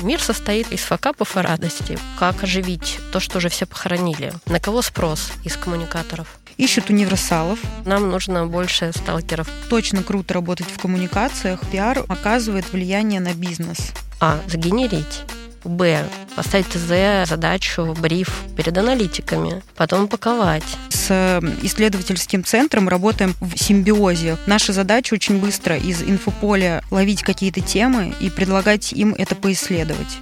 [0.00, 1.98] Мир состоит из факапов и радости.
[2.18, 4.32] Как оживить то, что уже все похоронили?
[4.46, 6.38] На кого спрос из коммуникаторов?
[6.56, 7.58] Ищут универсалов.
[7.84, 9.48] Нам нужно больше сталкеров.
[9.68, 11.60] Точно круто работать в коммуникациях.
[11.70, 13.92] Пиар оказывает влияние на бизнес.
[14.20, 14.40] А.
[14.46, 15.24] Сгенерить.
[15.66, 16.04] Б.
[16.34, 19.62] Поставить ТЗ, задачу, бриф перед аналитиками.
[19.76, 20.64] Потом упаковать.
[20.88, 24.36] С э, исследовательским центром работаем в симбиозе.
[24.46, 30.18] Наша задача очень быстро из инфополя ловить какие-то темы и предлагать им это поисследовать.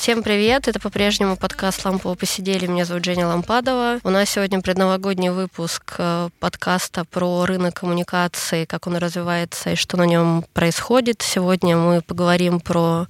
[0.00, 0.66] Всем привет!
[0.66, 2.66] Это по-прежнему подкаст «Лампово посидели».
[2.66, 3.98] Меня зовут Женя Лампадова.
[4.02, 9.98] У нас сегодня предновогодний выпуск э, подкаста про рынок коммуникации, как он развивается и что
[9.98, 11.20] на нем происходит.
[11.20, 13.08] Сегодня мы поговорим про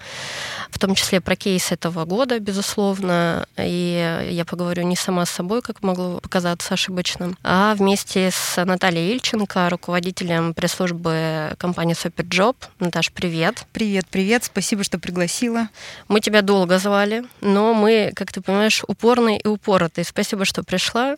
[0.71, 3.47] в том числе про кейс этого года, безусловно.
[3.57, 9.13] И я поговорю не сама с собой, как могло показаться ошибочным, а вместе с Натальей
[9.13, 12.57] Ильченко, руководителем пресс-службы компании Superjob.
[12.81, 13.65] Наташ, привет.
[13.73, 14.43] Привет, привет.
[14.43, 15.69] Спасибо, что пригласила.
[16.09, 20.05] Мы тебя долго звали, но мы, как ты понимаешь, упорные и упоротые.
[20.05, 21.17] Спасибо, что пришла.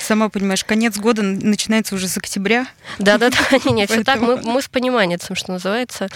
[0.00, 2.66] Сама понимаешь, конец года начинается уже с октября.
[2.98, 3.38] Да-да-да,
[3.70, 4.20] не, все так.
[4.20, 6.08] Мы, мы с пониманием, что называется.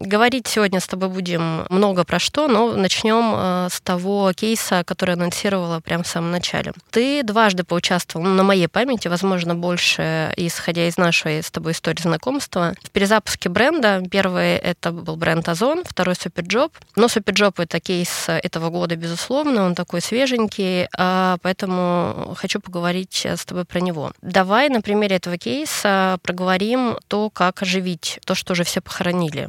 [0.00, 5.14] Говорить сегодня с тобой будем много про что, но начнем э, с того кейса, который
[5.14, 6.72] анонсировала прямо в самом начале.
[6.90, 12.00] Ты дважды поучаствовал, ну, на моей памяти, возможно, больше, исходя из нашей с тобой истории
[12.00, 14.02] знакомства, в перезапуске бренда.
[14.10, 16.72] Первый это был бренд Озон, второй Superjob.
[16.94, 23.44] Но Superjob это кейс этого года, безусловно, он такой свеженький, а, поэтому хочу поговорить с
[23.44, 24.12] тобой про него.
[24.22, 29.48] Давай на примере этого кейса проговорим то, как оживить то, что уже все похоронили.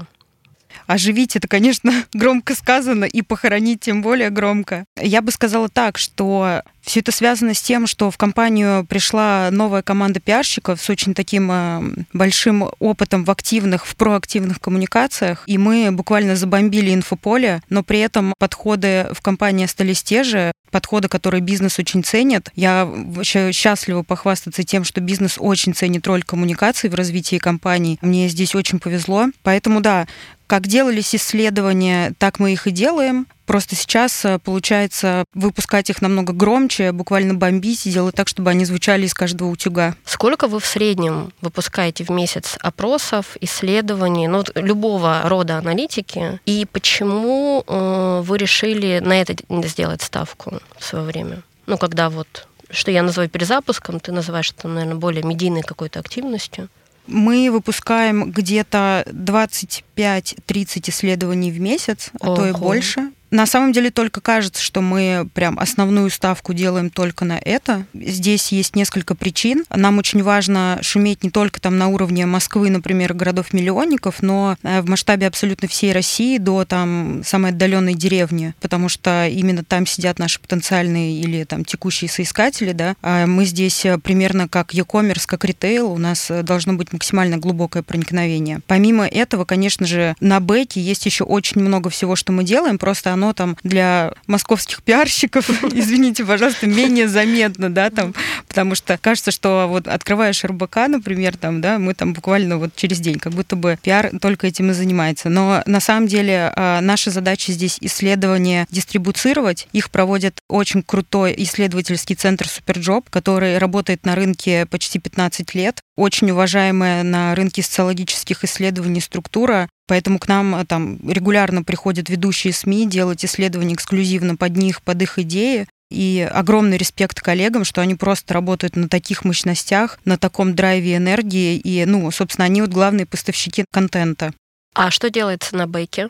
[0.86, 4.86] Оживить это, конечно, громко сказано, и похоронить тем более громко.
[5.00, 9.82] Я бы сказала так, что все это связано с тем, что в компанию пришла новая
[9.82, 11.82] команда пиарщиков с очень таким э,
[12.14, 18.34] большим опытом в активных, в проактивных коммуникациях, и мы буквально забомбили инфополе, но при этом
[18.40, 22.50] подходы в компании остались те же, подходы, которые бизнес очень ценит.
[22.56, 27.98] Я вообще счастлива похвастаться тем, что бизнес очень ценит роль коммуникации в развитии компании.
[28.02, 29.28] Мне здесь очень повезло.
[29.44, 30.08] Поэтому да,
[30.48, 33.28] как делались исследования, так мы их и делаем.
[33.48, 38.66] Просто сейчас э, получается выпускать их намного громче, буквально бомбить и делать так, чтобы они
[38.66, 39.96] звучали из каждого утюга.
[40.04, 46.42] Сколько вы в среднем выпускаете в месяц опросов, исследований, ну, любого рода аналитики?
[46.46, 49.34] И почему э, вы решили на это
[49.66, 51.42] сделать ставку в свое время?
[51.68, 56.68] Ну, когда вот что я называю перезапуском, ты называешь это, наверное, более медийной какой-то активностью.
[57.08, 62.36] Мы выпускаем где-то 25-30 исследований в месяц, а Ого.
[62.36, 63.12] то и больше.
[63.30, 67.86] На самом деле только кажется, что мы прям основную ставку делаем только на это.
[67.94, 69.66] Здесь есть несколько причин.
[69.70, 74.90] Нам очень важно шуметь не только там на уровне Москвы, например, городов-миллионников, но э, в
[74.90, 80.40] масштабе абсолютно всей России до там самой отдаленной деревни, потому что именно там сидят наши
[80.40, 82.96] потенциальные или там текущие соискатели, да.
[83.02, 87.38] А мы здесь э, примерно как e-commerce, как ритейл, у нас э, должно быть максимально
[87.38, 88.62] глубокое проникновение.
[88.68, 93.17] Помимо этого, конечно же, на бэке есть еще очень много всего, что мы делаем, просто
[93.18, 98.14] оно там для московских пиарщиков, извините, пожалуйста, менее заметно, да, там,
[98.48, 103.00] потому что кажется, что вот открываешь РБК, например, там, да, мы там буквально вот через
[103.00, 105.30] день, как будто бы пиар только этим и занимается.
[105.30, 109.68] Но на самом деле а, наша задача здесь исследования дистрибуцировать.
[109.74, 115.82] Их проводит очень крутой исследовательский центр Superjob, который работает на рынке почти 15 лет.
[115.96, 122.54] Очень уважаемая на рынке социологических исследований структура, Поэтому к нам э, там регулярно приходят ведущие
[122.54, 125.68] СМИ делать исследования эксклюзивно под них, под их идеи.
[125.90, 131.56] И огромный респект коллегам, что они просто работают на таких мощностях, на таком драйве энергии.
[131.58, 134.34] И, ну, собственно, они вот главные поставщики контента.
[134.76, 136.10] А что делается на бейке?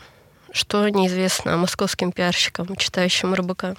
[0.51, 3.77] Что неизвестно московским пиарщикам, читающим РБК?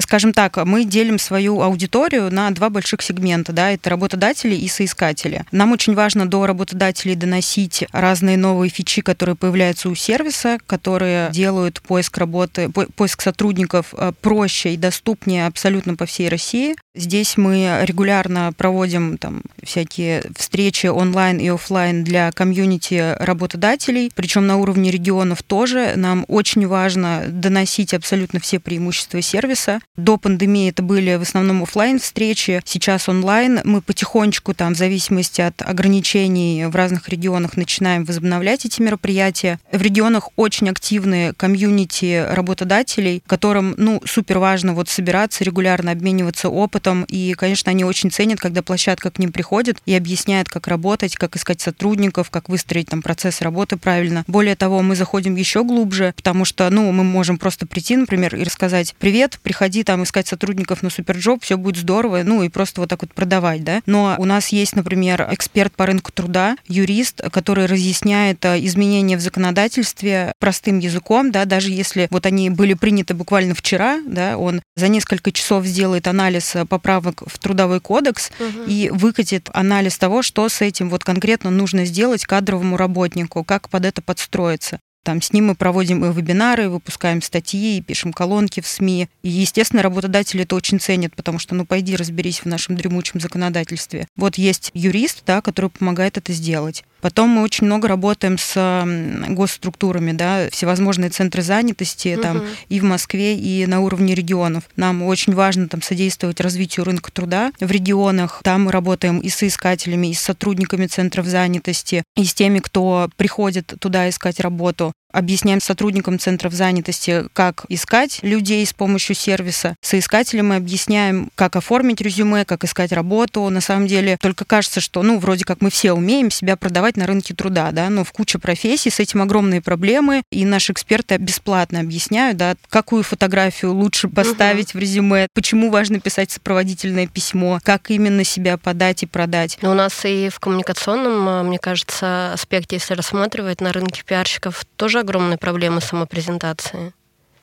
[0.00, 5.44] Скажем так, мы делим свою аудиторию на два больших сегмента, да, это работодатели и соискатели.
[5.52, 11.82] Нам очень важно до работодателей доносить разные новые фичи, которые появляются у сервиса, которые делают
[11.82, 16.76] поиск работы, поиск сотрудников э, проще и доступнее абсолютно по всей России.
[16.94, 24.56] Здесь мы регулярно проводим там всякие встречи онлайн и офлайн для комьюнити работодателей, причем на
[24.56, 25.92] уровне регионов тоже.
[25.96, 31.98] Нам очень важно доносить абсолютно все преимущества сервиса, До пандемии это были в основном офлайн
[31.98, 33.60] встречи, сейчас онлайн.
[33.64, 39.58] Мы потихонечку, там, в зависимости от ограничений в разных регионах, начинаем возобновлять эти мероприятия.
[39.72, 47.02] В регионах очень активные комьюнити работодателей, которым, ну, супер важно вот собираться, регулярно обмениваться опытом.
[47.08, 51.34] И, конечно, они очень ценят, когда площадка к ним приходит и объясняет, как работать, как
[51.34, 54.22] искать сотрудников, как выстроить там процесс работы правильно.
[54.28, 58.44] Более того, мы заходим еще глубже, потому что, ну, мы можем просто прийти, например, и
[58.44, 62.90] рассказать, привет, приходи там искать сотрудников на Superjob, все будет здорово, ну и просто вот
[62.90, 63.80] так вот продавать, да.
[63.86, 69.20] Но у нас есть, например, эксперт по рынку труда, юрист, который разъясняет э, изменения в
[69.20, 74.88] законодательстве простым языком, да, даже если вот они были приняты буквально вчера, да, он за
[74.88, 78.64] несколько часов сделает анализ э, поправок в трудовой кодекс угу.
[78.66, 83.84] и выкатит анализ того, что с этим вот конкретно нужно сделать кадровому работнику, как под
[83.84, 84.80] это подстроиться.
[85.02, 89.08] Там с ним мы проводим и вебинары, выпускаем статьи, пишем колонки в СМИ.
[89.22, 94.06] И, естественно, работодатели это очень ценят, потому что, ну, пойди разберись в нашем дремучем законодательстве.
[94.16, 96.84] Вот есть юрист, да, который помогает это сделать.
[97.00, 98.84] Потом мы очень много работаем с
[99.28, 102.22] госструктурами, да, всевозможные центры занятости угу.
[102.22, 104.64] там и в Москве, и на уровне регионов.
[104.76, 108.40] Нам очень важно там содействовать развитию рынка труда в регионах.
[108.42, 113.08] Там мы работаем и с искателями, и с сотрудниками центров занятости, и с теми, кто
[113.16, 119.76] приходит туда искать работу объясняем сотрудникам центров занятости, как искать людей с помощью сервиса.
[119.80, 123.48] Соискателям мы объясняем, как оформить резюме, как искать работу.
[123.48, 127.06] На самом деле только кажется, что, ну, вроде как мы все умеем себя продавать на
[127.06, 131.80] рынке труда, да, но в куче профессий с этим огромные проблемы, и наши эксперты бесплатно
[131.80, 134.78] объясняют, да, какую фотографию лучше поставить угу.
[134.78, 139.58] в резюме, почему важно писать сопроводительное письмо, как именно себя подать и продать.
[139.62, 144.97] Но у нас и в коммуникационном, мне кажется, аспекте, если рассматривать на рынке пиарщиков, тоже
[144.98, 146.92] тоже огромные проблемы самопрезентации.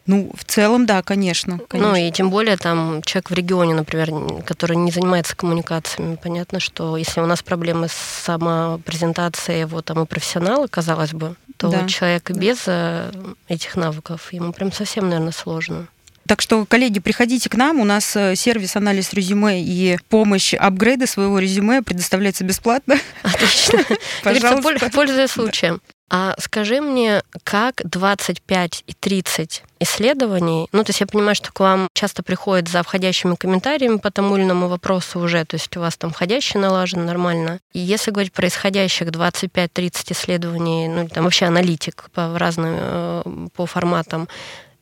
[0.07, 1.91] Ну, в целом, да, конечно, конечно.
[1.91, 6.15] Ну, и тем более там человек в регионе, например, который не занимается коммуникациями.
[6.21, 11.69] Понятно, что если у нас проблемы с самопрезентацией его там и профессионалы, казалось бы, то
[11.69, 11.87] да.
[11.87, 13.11] человек без э,
[13.47, 15.87] этих навыков, ему прям совсем, наверное, сложно.
[16.27, 17.79] Так что, коллеги, приходите к нам.
[17.79, 22.95] У нас э, сервис анализ резюме и помощь апгрейда своего резюме предоставляется бесплатно.
[23.23, 23.79] Отлично.
[24.23, 24.91] Пожалуйста.
[24.91, 25.81] Пользуясь случаем.
[26.09, 31.59] А скажи мне, как 25 и 30 исследований, ну, то есть я понимаю, что к
[31.59, 35.79] вам часто приходят за входящими комментариями по тому или иному вопросу уже, то есть у
[35.79, 37.59] вас там входящий налажен нормально.
[37.73, 43.65] И если говорить про исходящих 25-30 исследований, ну, там вообще аналитик по разным, э, по
[43.65, 44.27] форматам,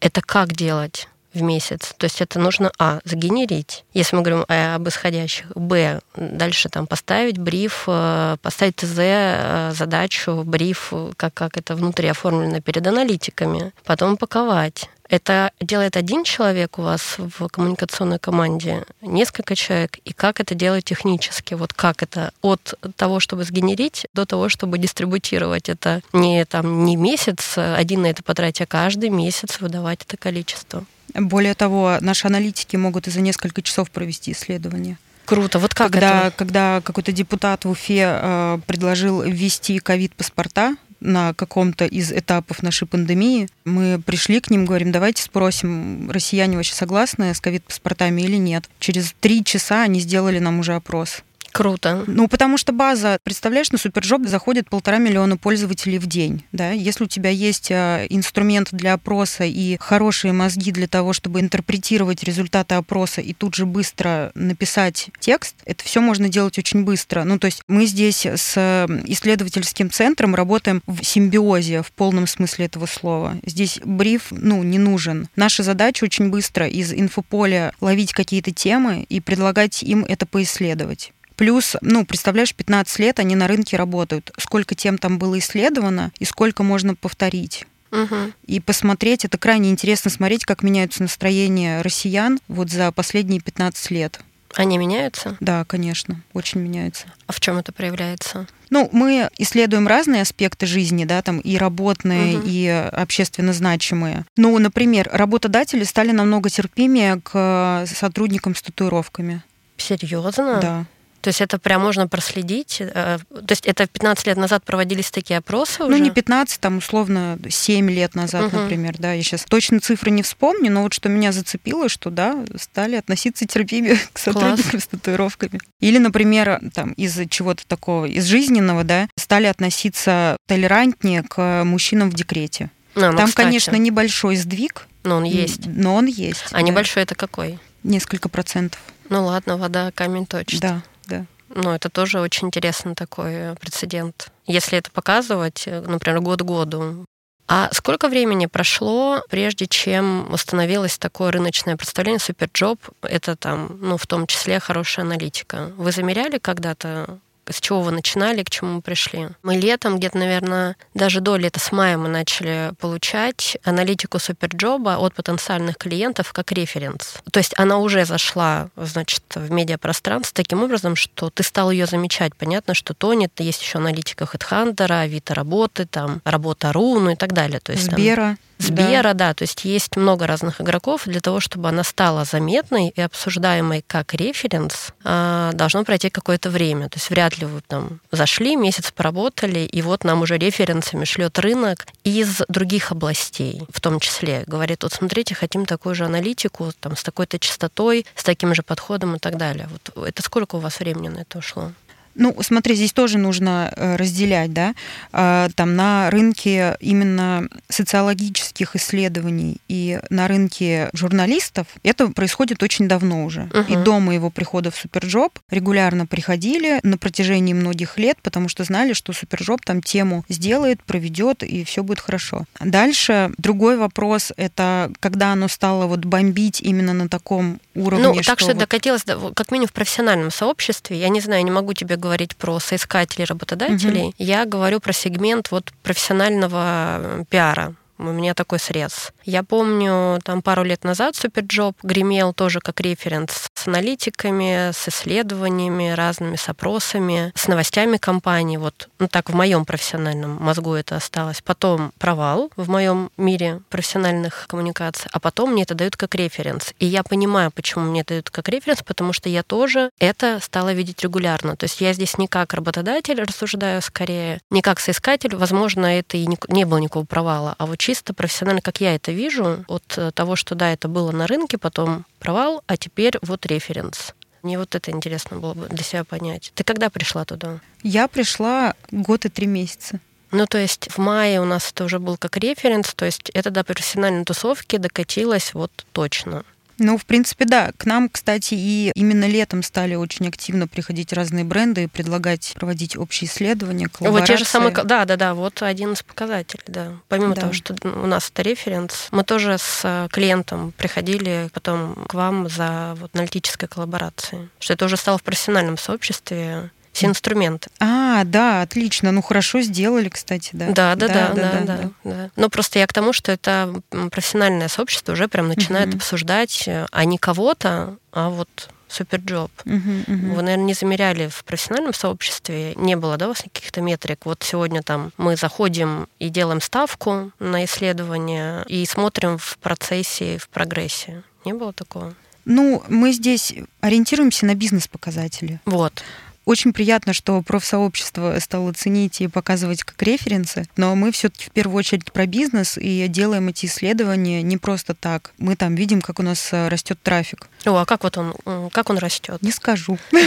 [0.01, 1.07] это как делать?
[1.33, 1.93] В месяц.
[1.97, 7.37] То есть это нужно, а, загенерить, если мы говорим об исходящих, б, дальше там поставить
[7.37, 14.13] бриф, э, поставить ТЗ, э, задачу, бриф, как, как это внутри оформлено перед аналитиками, потом
[14.13, 14.89] упаковать.
[15.09, 20.85] Это делает один человек у вас в коммуникационной команде, несколько человек, и как это делать
[20.85, 21.53] технически?
[21.53, 26.95] Вот как это от того, чтобы сгенерить, до того, чтобы дистрибутировать это не там не
[26.95, 30.85] месяц один на это потратить, а каждый месяц выдавать это количество.
[31.13, 34.97] Более того, наши аналитики могут и за несколько часов провести исследование.
[35.25, 35.59] Круто.
[35.59, 36.37] Вот как когда, это?
[36.37, 43.47] Когда какой-то депутат в Уфе э, предложил ввести ковид-паспорта на каком-то из этапов нашей пандемии,
[43.65, 48.69] мы пришли к ним, говорим, давайте спросим, россияне вообще согласны с ковид-паспортами или нет.
[48.79, 51.23] Через три часа они сделали нам уже опрос.
[51.53, 52.03] Круто.
[52.07, 56.43] Ну, потому что база, представляешь, на Супержоп заходит полтора миллиона пользователей в день.
[56.51, 56.71] Да?
[56.71, 62.23] Если у тебя есть а, инструмент для опроса и хорошие мозги для того, чтобы интерпретировать
[62.23, 67.23] результаты опроса и тут же быстро написать текст, это все можно делать очень быстро.
[67.23, 72.87] Ну, то есть мы здесь с исследовательским центром работаем в симбиозе, в полном смысле этого
[72.87, 73.37] слова.
[73.45, 75.27] Здесь бриф, ну, не нужен.
[75.35, 81.12] Наша задача очень быстро из инфополя ловить какие-то темы и предлагать им это поисследовать.
[81.35, 84.31] Плюс, ну, представляешь, 15 лет они на рынке работают.
[84.37, 87.65] Сколько тем там было исследовано и сколько можно повторить.
[87.91, 88.33] Угу.
[88.47, 94.19] И посмотреть, это крайне интересно смотреть, как меняются настроения россиян вот за последние 15 лет.
[94.55, 95.35] Они меняются?
[95.39, 97.05] Да, конечно, очень меняются.
[97.25, 98.47] А в чем это проявляется?
[98.69, 102.45] Ну, мы исследуем разные аспекты жизни, да, там и работные, угу.
[102.47, 104.25] и общественно значимые.
[104.35, 109.41] Ну, например, работодатели стали намного терпимее к сотрудникам с татуировками.
[109.77, 110.59] Серьезно?
[110.61, 110.85] Да.
[111.23, 112.81] То есть это прям можно проследить?
[112.81, 115.97] Э, то есть это 15 лет назад проводились такие опросы ну, уже?
[115.97, 118.57] Ну, не 15, там, условно, 7 лет назад, угу.
[118.57, 119.13] например, да.
[119.13, 123.45] Я сейчас точно цифры не вспомню, но вот что меня зацепило, что, да, стали относиться
[123.45, 124.83] терпимее к сотрудникам Класс.
[124.83, 125.61] с татуировками.
[125.79, 132.15] Или, например, там, из чего-то такого, из жизненного, да, стали относиться толерантнее к мужчинам в
[132.15, 132.69] декрете.
[132.95, 133.45] А, ну, Там, кстати.
[133.45, 135.67] конечно, небольшой сдвиг, Но он есть.
[135.67, 136.43] Но он есть.
[136.51, 136.61] А да.
[136.63, 137.59] небольшой это какой?
[137.83, 138.81] Несколько процентов.
[139.07, 140.59] Ну ладно, вода камень точит.
[140.59, 141.25] Да, да.
[141.49, 144.31] Ну, это тоже очень интересный такой прецедент.
[144.45, 147.05] Если это показывать, например, год году,
[147.47, 152.79] а сколько времени прошло, прежде чем установилось такое рыночное представление Superjob?
[153.01, 155.71] Это там, ну, в том числе хорошая аналитика.
[155.75, 157.19] Вы замеряли когда-то
[157.49, 159.29] с чего вы начинали, к чему мы пришли.
[159.41, 164.97] Мы летом, где-то, наверное, даже до лета, с мая мы начали получать аналитику Superjob а
[164.97, 167.15] от потенциальных клиентов как референс.
[167.31, 172.35] То есть она уже зашла, значит, в медиапространство таким образом, что ты стал ее замечать.
[172.35, 177.33] Понятно, что тонет, есть еще аналитика HeadHunter, Авито работы, там, работа Ру, ну и так
[177.33, 177.59] далее.
[177.59, 178.15] То есть, Сбера.
[178.15, 179.27] Там, Сбера, да.
[179.27, 181.03] да, то есть есть много разных игроков.
[181.05, 186.89] Для того, чтобы она стала заметной и обсуждаемой как референс, а, должно пройти какое-то время.
[186.89, 191.37] То есть вряд ли вы там зашли, месяц поработали, и вот нам уже референсами шлет
[191.39, 194.43] рынок из других областей, в том числе.
[194.47, 199.15] Говорит, вот смотрите, хотим такую же аналитику, там, с такой-то частотой, с таким же подходом
[199.15, 199.69] и так далее.
[199.71, 201.71] Вот это сколько у вас времени на это ушло?
[202.15, 204.75] Ну, смотри, здесь тоже нужно э, разделять, да,
[205.11, 213.25] а, там на рынке именно социологических исследований и на рынке журналистов это происходит очень давно
[213.25, 213.41] уже.
[213.51, 213.71] Uh-huh.
[213.71, 218.93] И до моего прихода в Superjob регулярно приходили на протяжении многих лет, потому что знали,
[218.93, 222.45] что Superjob там тему сделает, проведет и все будет хорошо.
[222.59, 228.07] Дальше другой вопрос это когда оно стало вот бомбить именно на таком уровне.
[228.07, 228.57] Ну, так что, что вот...
[228.57, 229.03] докатилось,
[229.35, 230.99] как минимум в профессиональном сообществе.
[230.99, 234.07] Я не знаю, не могу тебе говорить про соискателей, работодателей.
[234.07, 234.15] Угу.
[234.17, 239.13] Я говорю про сегмент вот профессионального э, пиара у меня такой срез.
[239.23, 246.35] Я помню, там пару лет назад Superjob гремел тоже как референс аналитиками, с исследованиями, разными
[246.35, 248.57] с опросами, с новостями компании.
[248.57, 251.41] Вот, ну так в моем профессиональном мозгу это осталось.
[251.41, 256.73] Потом провал в моем мире профессиональных коммуникаций, а потом мне это дают как референс.
[256.79, 261.01] И я понимаю, почему мне дают как референс, потому что я тоже это стала видеть
[261.01, 261.55] регулярно.
[261.55, 265.35] То есть я здесь не как работодатель рассуждаю скорее, не как соискатель.
[265.35, 269.11] Возможно, это и не, не было никакого провала, а вот чисто профессионально, как я это
[269.11, 274.13] вижу, от того, что да, это было на рынке, потом провал, а теперь вот референс.
[274.41, 276.51] Мне вот это интересно было бы для себя понять.
[276.55, 277.59] Ты когда пришла туда?
[277.81, 279.99] Я пришла год и три месяца.
[280.31, 283.51] Ну, то есть в мае у нас это уже был как референс, то есть это
[283.51, 286.43] до профессиональной тусовки докатилось вот точно.
[286.83, 287.71] Ну, в принципе, да.
[287.77, 292.97] К нам, кстати, и именно летом стали очень активно приходить разные бренды и предлагать проводить
[292.97, 294.33] общие исследования, коллаборации.
[294.33, 294.73] Вот те же самые...
[294.73, 296.91] Да, да, да, вот один из показателей, да.
[297.07, 297.41] Помимо да.
[297.41, 302.49] того, что у нас это референс, мы тоже с э, клиентом приходили потом к вам
[302.49, 304.49] за вот аналитической коллаборацией.
[304.59, 307.69] Что это уже стало в профессиональном сообществе все инструменты.
[307.79, 309.11] А, да, отлично.
[309.11, 310.67] Ну хорошо сделали, кстати, да.
[310.67, 311.61] Да, да, да, да, да, да.
[311.65, 312.29] да, да.
[312.35, 313.81] Но просто я к тому, что это
[314.11, 315.97] профессиональное сообщество уже прям начинает угу.
[315.97, 319.51] обсуждать, э, а не кого-то, а вот суперджоп.
[319.65, 320.35] Uh-huh, uh-huh.
[320.35, 324.25] Вы, наверное, не замеряли в профессиональном сообществе, не было, да, у вас каких-то метрик?
[324.25, 330.47] Вот сегодня там мы заходим и делаем ставку на исследование и смотрим в процессе, в
[330.49, 331.23] прогрессе.
[331.43, 332.13] Не было такого?
[332.45, 335.59] Ну, мы здесь ориентируемся на бизнес-показатели.
[335.65, 336.03] Вот.
[336.45, 341.79] Очень приятно, что профсообщество стало ценить и показывать как референсы, но мы все-таки в первую
[341.79, 345.31] очередь про бизнес и делаем эти исследования не просто так.
[345.37, 347.47] Мы там видим, как у нас э, растет трафик.
[347.65, 349.41] О, а как вот он, как он растет?
[349.41, 349.97] Не скажу.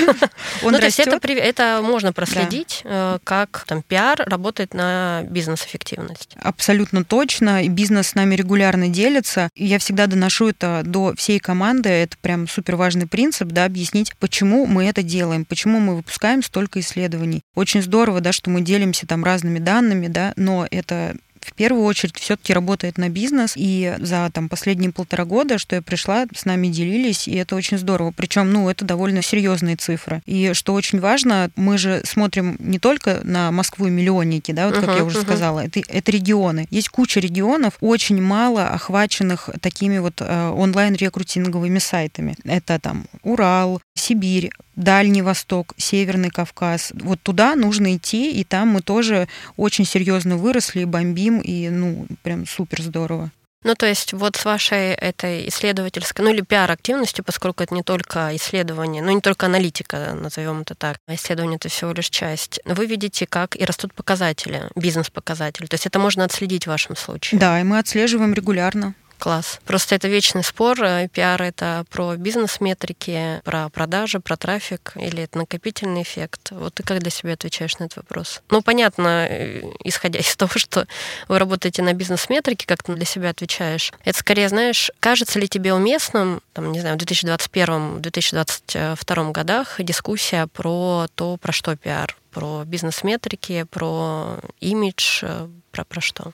[0.62, 6.36] Ну, то есть это, можно проследить, э, как там пиар работает на бизнес-эффективность.
[6.40, 7.66] Абсолютно точно.
[7.68, 9.48] Бизнес с нами регулярно делится.
[9.54, 11.88] Я всегда доношу это до всей команды.
[11.88, 16.78] Это прям супер важный принцип, да, объяснить, почему мы это делаем, почему мы выпускаем столько
[16.80, 17.42] исследований.
[17.54, 22.18] Очень здорово, да, что мы делимся там разными данными, да, но это в первую очередь
[22.18, 23.52] все-таки работает на бизнес.
[23.56, 27.78] И за там последние полтора года, что я пришла, с нами делились, и это очень
[27.78, 28.12] здорово.
[28.16, 30.22] Причем, ну, это довольно серьезные цифры.
[30.26, 34.74] И что очень важно, мы же смотрим не только на Москву и миллионники, да, вот
[34.74, 35.22] как uh-huh, я уже uh-huh.
[35.22, 36.66] сказала, это, это регионы.
[36.70, 42.36] Есть куча регионов, очень мало охваченных такими вот э, онлайн-рекрутинговыми сайтами.
[42.44, 46.92] Это там Урал, Сибирь, Дальний Восток, Северный Кавказ.
[46.94, 49.26] Вот туда нужно идти, и там мы тоже
[49.56, 53.30] очень серьезно выросли, бомбим, и ну прям супер здорово.
[53.66, 58.30] Ну, то есть вот с вашей этой исследовательской, ну или пиар-активностью, поскольку это не только
[58.36, 62.86] исследование, ну не только аналитика, назовем это так, а исследование это всего лишь часть, вы
[62.86, 65.66] видите, как и растут показатели, бизнес-показатели.
[65.66, 67.40] То есть это можно отследить в вашем случае.
[67.40, 68.94] Да, и мы отслеживаем регулярно.
[69.18, 69.60] Класс.
[69.64, 70.82] Просто это вечный спор.
[70.82, 76.48] Э, пиар— это про бизнес-метрики, про продажи, про трафик, или это накопительный эффект?
[76.50, 78.42] Вот ты как для себя отвечаешь на этот вопрос?
[78.50, 80.86] Ну, понятно, э, исходя из того, что
[81.28, 83.92] вы работаете на бизнес-метрике, как ты для себя отвечаешь.
[84.04, 91.06] Это скорее, знаешь, кажется ли тебе уместным, там, не знаю, в 2021-2022 годах дискуссия про
[91.14, 92.14] то, про что пиар?
[92.32, 96.32] Про бизнес-метрики, про имидж, э, про, про что?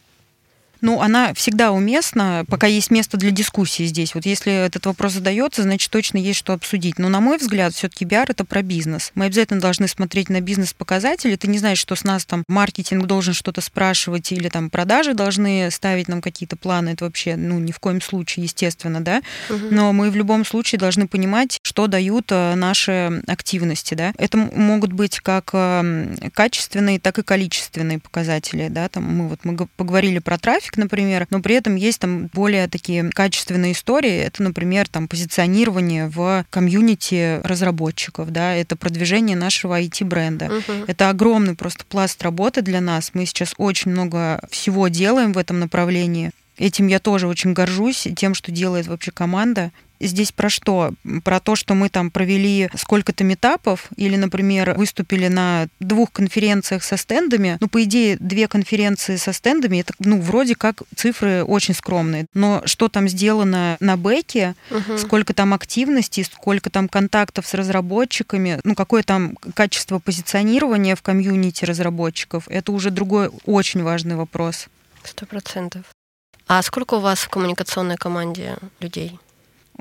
[0.83, 4.15] Ну, она всегда уместна, пока есть место для дискуссии здесь.
[4.15, 6.99] Вот если этот вопрос задается, значит, точно есть что обсудить.
[6.99, 9.13] Но, на мой взгляд, все-таки биар это про бизнес.
[9.15, 11.37] Мы обязательно должны смотреть на бизнес-показатели.
[11.37, 15.71] Ты не знаешь, что с нас там маркетинг должен что-то спрашивать или там продажи должны
[15.71, 16.91] ставить нам какие-то планы.
[16.91, 19.23] Это вообще, ну, ни в коем случае, естественно, да.
[19.49, 24.13] Но мы в любом случае должны понимать, что дают э, наши активности, да.
[24.19, 28.89] Это могут быть как эм, качественные, так и количественные показатели, да.
[28.89, 32.69] Там мы вот мы поговорили про трафик, трафик, например, но при этом есть там более
[32.69, 34.19] такие качественные истории.
[34.19, 40.47] Это, например, там позиционирование в комьюнити разработчиков, да, это продвижение нашего IT-бренда.
[40.47, 40.85] Угу.
[40.89, 43.13] Это огромный просто пласт работы для нас.
[43.15, 46.31] Мы сейчас очень много всего делаем в этом направлении.
[46.59, 49.73] Этим я тоже очень горжусь, тем, что делает вообще команда
[50.07, 50.93] здесь про что?
[51.25, 56.97] Про то, что мы там провели сколько-то метапов или, например, выступили на двух конференциях со
[56.97, 57.59] стендами.
[57.61, 62.27] Ну, по идее, две конференции со стендами, это, ну, вроде как цифры очень скромные.
[62.35, 64.99] Но что там сделано на бэке, угу.
[64.99, 71.65] сколько там активности, сколько там контактов с разработчиками, ну, какое там качество позиционирования в комьюнити
[71.65, 74.69] разработчиков, это уже другой очень важный вопрос.
[75.05, 75.85] Сто процентов.
[76.47, 79.19] А сколько у вас в коммуникационной команде людей?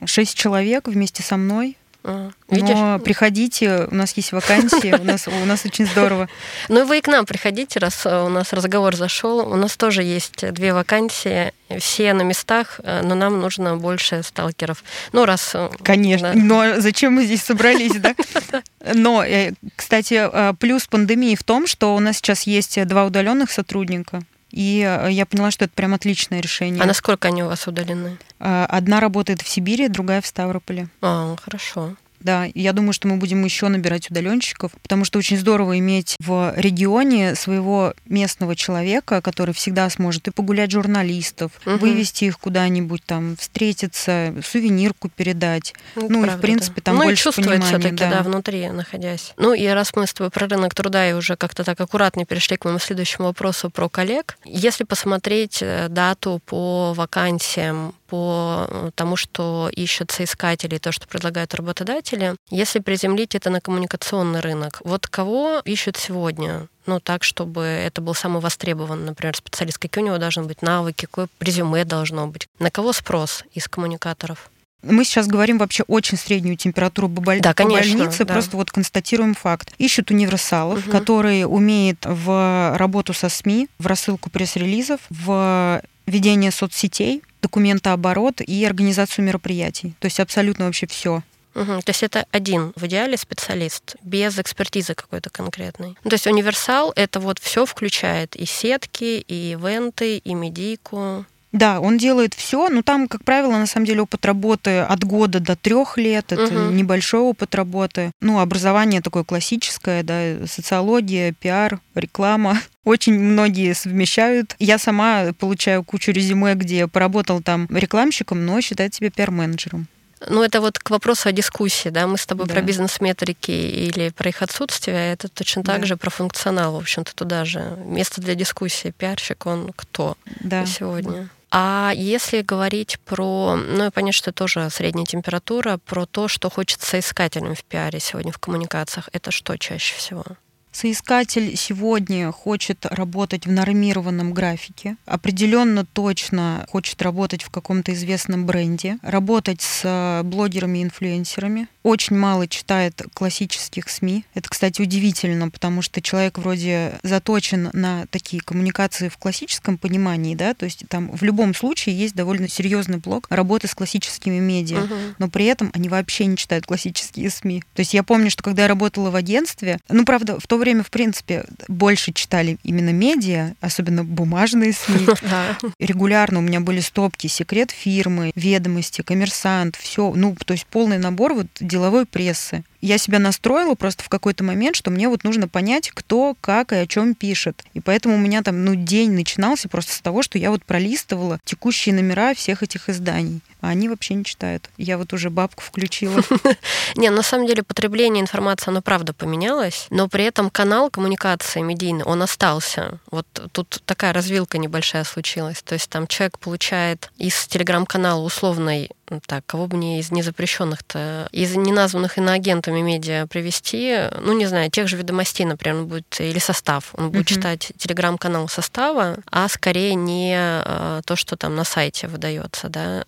[0.05, 1.77] Шесть человек вместе со мной.
[2.03, 2.69] А, видишь?
[2.75, 6.27] Но приходите, у нас есть вакансии, у нас, у нас очень здорово.
[6.67, 9.39] Ну и вы и к нам приходите, раз у нас разговор зашел.
[9.39, 14.83] У нас тоже есть две вакансии, все на местах, но нам нужно больше сталкеров.
[15.13, 15.51] Ну, раз...
[15.53, 16.39] Э, Конечно, да.
[16.39, 18.15] но зачем мы здесь собрались, да?
[18.93, 23.51] Но, э, кстати, э, плюс пандемии в том, что у нас сейчас есть два удаленных
[23.51, 24.23] сотрудника.
[24.51, 26.81] И э, я поняла, что это прям отличное решение.
[26.81, 28.17] А насколько они у вас удалены?
[28.39, 30.87] Э, одна работает в Сибири, другая в Ставрополе.
[31.01, 31.95] А, хорошо.
[32.21, 36.53] Да, я думаю, что мы будем еще набирать удаленщиков, потому что очень здорово иметь в
[36.55, 41.77] регионе своего местного человека, который всегда сможет и погулять журналистов, угу.
[41.77, 45.73] вывести их куда-нибудь там, встретиться, сувенирку передать.
[45.95, 48.09] Ну, ну и в принципе там ну, больше и чувствовать все-таки, да.
[48.09, 49.33] да, внутри находясь.
[49.37, 52.57] Ну и раз мы с тобой про рынок труда и уже как-то так аккуратно перешли
[52.57, 59.15] к моему следующему вопросу про коллег, если посмотреть э, дату по вакансиям по э, тому,
[59.15, 62.35] что ищут соискатели, то, что предлагают работодатели.
[62.49, 66.67] Если приземлить это на коммуникационный рынок, вот кого ищут сегодня?
[66.87, 69.77] ну, так, чтобы это был самый востребованный, например, специалист.
[69.77, 72.47] Какие у него должны быть навыки, какое резюме должно быть?
[72.57, 74.49] На кого спрос из коммуникаторов?
[74.81, 77.39] Мы сейчас говорим вообще очень среднюю температуру по, боль...
[77.39, 78.33] да, конечно, по больнице, да.
[78.33, 79.73] просто вот констатируем факт.
[79.77, 80.91] Ищут универсалов, угу.
[80.91, 89.25] которые умеют в работу со СМИ, в рассылку пресс-релизов, в ведение соцсетей, документооборот и организацию
[89.25, 89.95] мероприятий.
[89.99, 91.23] То есть абсолютно вообще все.
[91.53, 91.81] Угу.
[91.81, 95.97] То есть это один в идеале специалист, без экспертизы какой-то конкретной.
[96.03, 101.25] То есть универсал это вот все включает и сетки, и ивенты, и медийку.
[101.51, 105.39] Да, он делает все, но там, как правило, на самом деле опыт работы от года
[105.39, 106.71] до трех лет, это угу.
[106.71, 108.11] небольшой опыт работы.
[108.21, 112.59] Ну, образование такое классическое, да, социология, пиар, реклама.
[112.85, 114.55] Очень многие совмещают.
[114.59, 119.87] Я сама получаю кучу резюме, где поработал там рекламщиком, но считает себя пиар-менеджером.
[120.27, 122.53] Ну, это вот к вопросу о дискуссии, да, мы с тобой да.
[122.53, 125.87] про бизнес-метрики или про их отсутствие, а это точно так да.
[125.87, 127.75] же про функционал, в общем-то, туда же.
[127.85, 130.65] Место для дискуссии, пиарщик, он кто да.
[130.67, 131.29] сегодня?
[131.53, 136.99] А если говорить про, ну, я понятно, что тоже средняя температура, про то, что хочется
[136.99, 140.23] искателям в пиаре сегодня в коммуникациях, это что чаще всего?
[140.71, 148.97] Соискатель сегодня хочет работать в нормированном графике, определенно точно хочет работать в каком-то известном бренде,
[149.01, 151.67] работать с э, блогерами и инфлюенсерами.
[151.83, 154.23] Очень мало читает классических СМИ.
[154.33, 160.53] Это, кстати, удивительно, потому что человек вроде заточен на такие коммуникации в классическом понимании, да,
[160.53, 164.95] то есть там в любом случае есть довольно серьезный блок работы с классическими медиа, угу.
[165.19, 167.63] но при этом они вообще не читают классические СМИ.
[167.73, 170.83] То есть я помню, что когда я работала в агентстве, ну, правда, в то время,
[170.83, 175.07] в принципе, больше читали именно медиа, особенно бумажные СМИ.
[175.79, 181.33] Регулярно у меня были стопки «Секрет фирмы», «Ведомости», «Коммерсант», все, ну, то есть полный набор
[181.33, 182.63] вот деловой прессы.
[182.81, 186.75] Я себя настроила просто в какой-то момент, что мне вот нужно понять, кто, как и
[186.75, 187.63] о чем пишет.
[187.73, 191.39] И поэтому у меня там, ну, день начинался просто с того, что я вот пролистывала
[191.45, 194.69] текущие номера всех этих изданий а они вообще не читают.
[194.77, 196.21] Я вот уже бабку включила.
[196.95, 202.03] Не, на самом деле потребление информации, оно правда поменялось, но при этом канал коммуникации медийный,
[202.03, 202.99] он остался.
[203.11, 205.61] Вот тут такая развилка небольшая случилась.
[205.61, 211.55] То есть там человек получает из телеграм-канала условной так, кого бы мне из незапрещенных-то, из
[211.55, 216.93] неназванных иноагентами медиа привести, ну, не знаю, тех же ведомостей, например, он будет, или состав,
[216.93, 217.35] он будет uh-huh.
[217.35, 223.03] читать телеграм-канал состава, а скорее не а, то, что там на сайте выдается, да,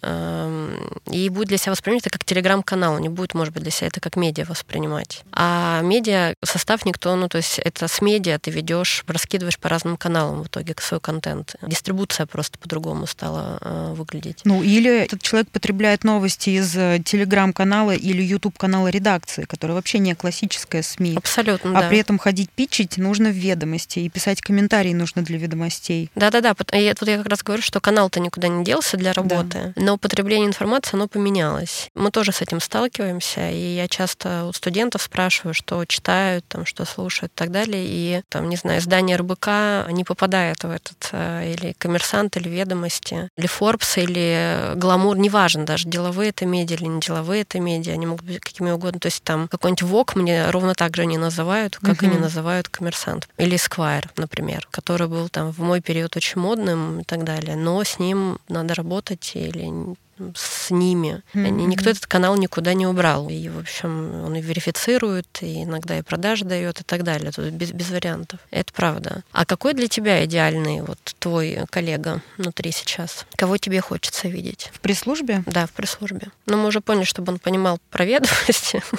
[1.12, 4.00] и будет для себя воспринимать это как телеграм-канал, не будет, может быть, для себя это
[4.00, 5.24] как медиа воспринимать.
[5.32, 9.98] А медиа, состав никто, ну, то есть это с медиа ты ведешь, раскидываешь по разным
[9.98, 11.56] каналам в итоге свой контент.
[11.62, 14.42] Дистрибуция просто по-другому стала э, выглядеть.
[14.44, 20.16] Ну, или этот человек потребляет новости из э, телеграм-канала или YouTube-канала редакции, который вообще не
[20.16, 21.16] классическая СМИ.
[21.16, 21.90] Абсолютно, А да.
[21.90, 26.10] при этом ходить питчить нужно в ведомости, и писать комментарии нужно для ведомостей.
[26.16, 29.82] Да-да-да, тут я как раз говорю, что канал-то никуда не делся для работы, да.
[29.82, 31.90] но потребление информации, оно поменялось.
[31.94, 36.86] Мы тоже с этим сталкиваемся, и я часто у студентов спрашиваю, что читают, там, что
[36.86, 41.54] слушают и так далее, и там, не знаю, издание РБК не попадает в этот, э,
[41.54, 47.00] или коммерсант, или ведомости, или Forbes, или Гламур, неважно даже, деловые это медиа или не
[47.00, 49.00] деловые это медиа, они могут быть какими угодно.
[49.00, 52.08] То есть там какой-нибудь ВОК мне ровно так же не называют, как uh-huh.
[52.08, 53.28] они называют коммерсант.
[53.38, 57.56] Или Esquire, например, который был там в мой период очень модным и так далее.
[57.56, 59.96] Но с ним надо работать или
[60.36, 61.21] с ними.
[61.34, 61.49] Mm-hmm.
[61.67, 63.30] Никто этот канал никуда не убрал.
[63.30, 67.32] И, в общем, он и верифицирует, и иногда и продажи дает, и так далее.
[67.32, 68.39] Тут без, без вариантов.
[68.52, 69.23] Это правда.
[69.32, 73.26] А какой для тебя идеальный вот твой коллега внутри сейчас?
[73.36, 74.69] Кого тебе хочется видеть?
[74.73, 75.43] В пресс-службе?
[75.45, 76.28] Да, в пресс-службе.
[76.45, 78.82] Но мы уже поняли, чтобы он понимал про ведомости.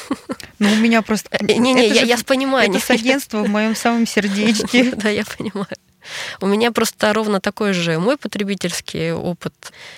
[0.60, 1.28] Ну, у меня просто...
[1.42, 2.76] Не-не, я, я с пониманием.
[2.76, 4.92] Это с агентства в моем самом сердечке.
[4.96, 5.66] Да, я понимаю.
[6.40, 9.54] У меня просто ровно такой же мой потребительский опыт.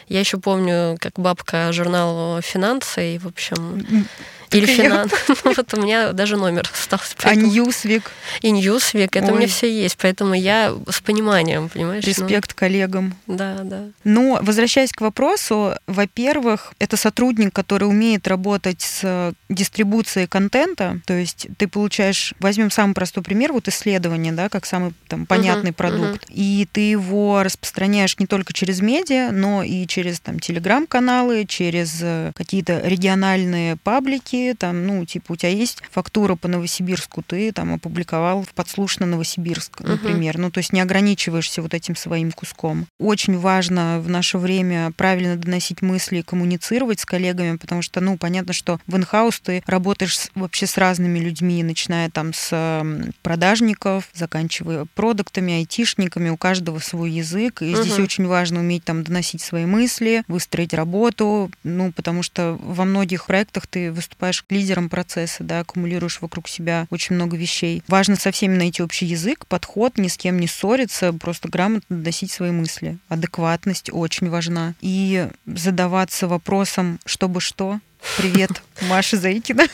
[0.08, 4.06] Я еще помню, как бабка журнал «Финансы», и, в общем,
[4.50, 5.12] или финанс.
[5.44, 7.14] Ну, вот у меня даже номер остался.
[7.22, 8.10] А Newsweek?
[8.40, 12.04] И Newsweek, это у меня все есть, поэтому я с пониманием, понимаешь?
[12.04, 12.10] Ну.
[12.10, 13.14] Респект коллегам.
[13.26, 13.84] Да, да.
[14.04, 21.48] Но, возвращаясь к вопросу, во-первых, это сотрудник, который умеет работать с дистрибуцией контента, то есть
[21.58, 26.66] ты получаешь, возьмем самый простой пример, вот исследование, да, как самый там понятный продукт, и
[26.72, 32.80] ты его распространяешь не только через медиа, но и через там телеграм-каналы, через э, какие-то
[32.84, 38.54] региональные паблики, там, ну, типа, у тебя есть фактура по Новосибирску, ты там опубликовал в
[38.54, 40.36] подслушно Новосибирск, например.
[40.36, 40.40] Uh-huh.
[40.40, 42.86] Ну, то есть не ограничиваешься вот этим своим куском.
[42.98, 48.16] Очень важно в наше время правильно доносить мысли и коммуницировать с коллегами, потому что, ну,
[48.16, 52.84] понятно, что в инхаус ты работаешь с, вообще с разными людьми, начиная там с
[53.22, 57.82] продажников, заканчивая продуктами, айтишниками, у каждого свой язык, и uh-huh.
[57.82, 63.26] здесь очень важно уметь там доносить свои мысли, выстроить работу, ну, потому что во многих
[63.26, 67.82] проектах ты выступаешь выступаешь лидером процесса, да, аккумулируешь вокруг себя очень много вещей.
[67.88, 72.32] Важно со всеми найти общий язык, подход, ни с кем не ссориться, просто грамотно доносить
[72.32, 72.98] свои мысли.
[73.08, 74.74] Адекватность очень важна.
[74.80, 77.80] И задаваться вопросом, чтобы что,
[78.18, 79.64] Привет, Маша Заикина.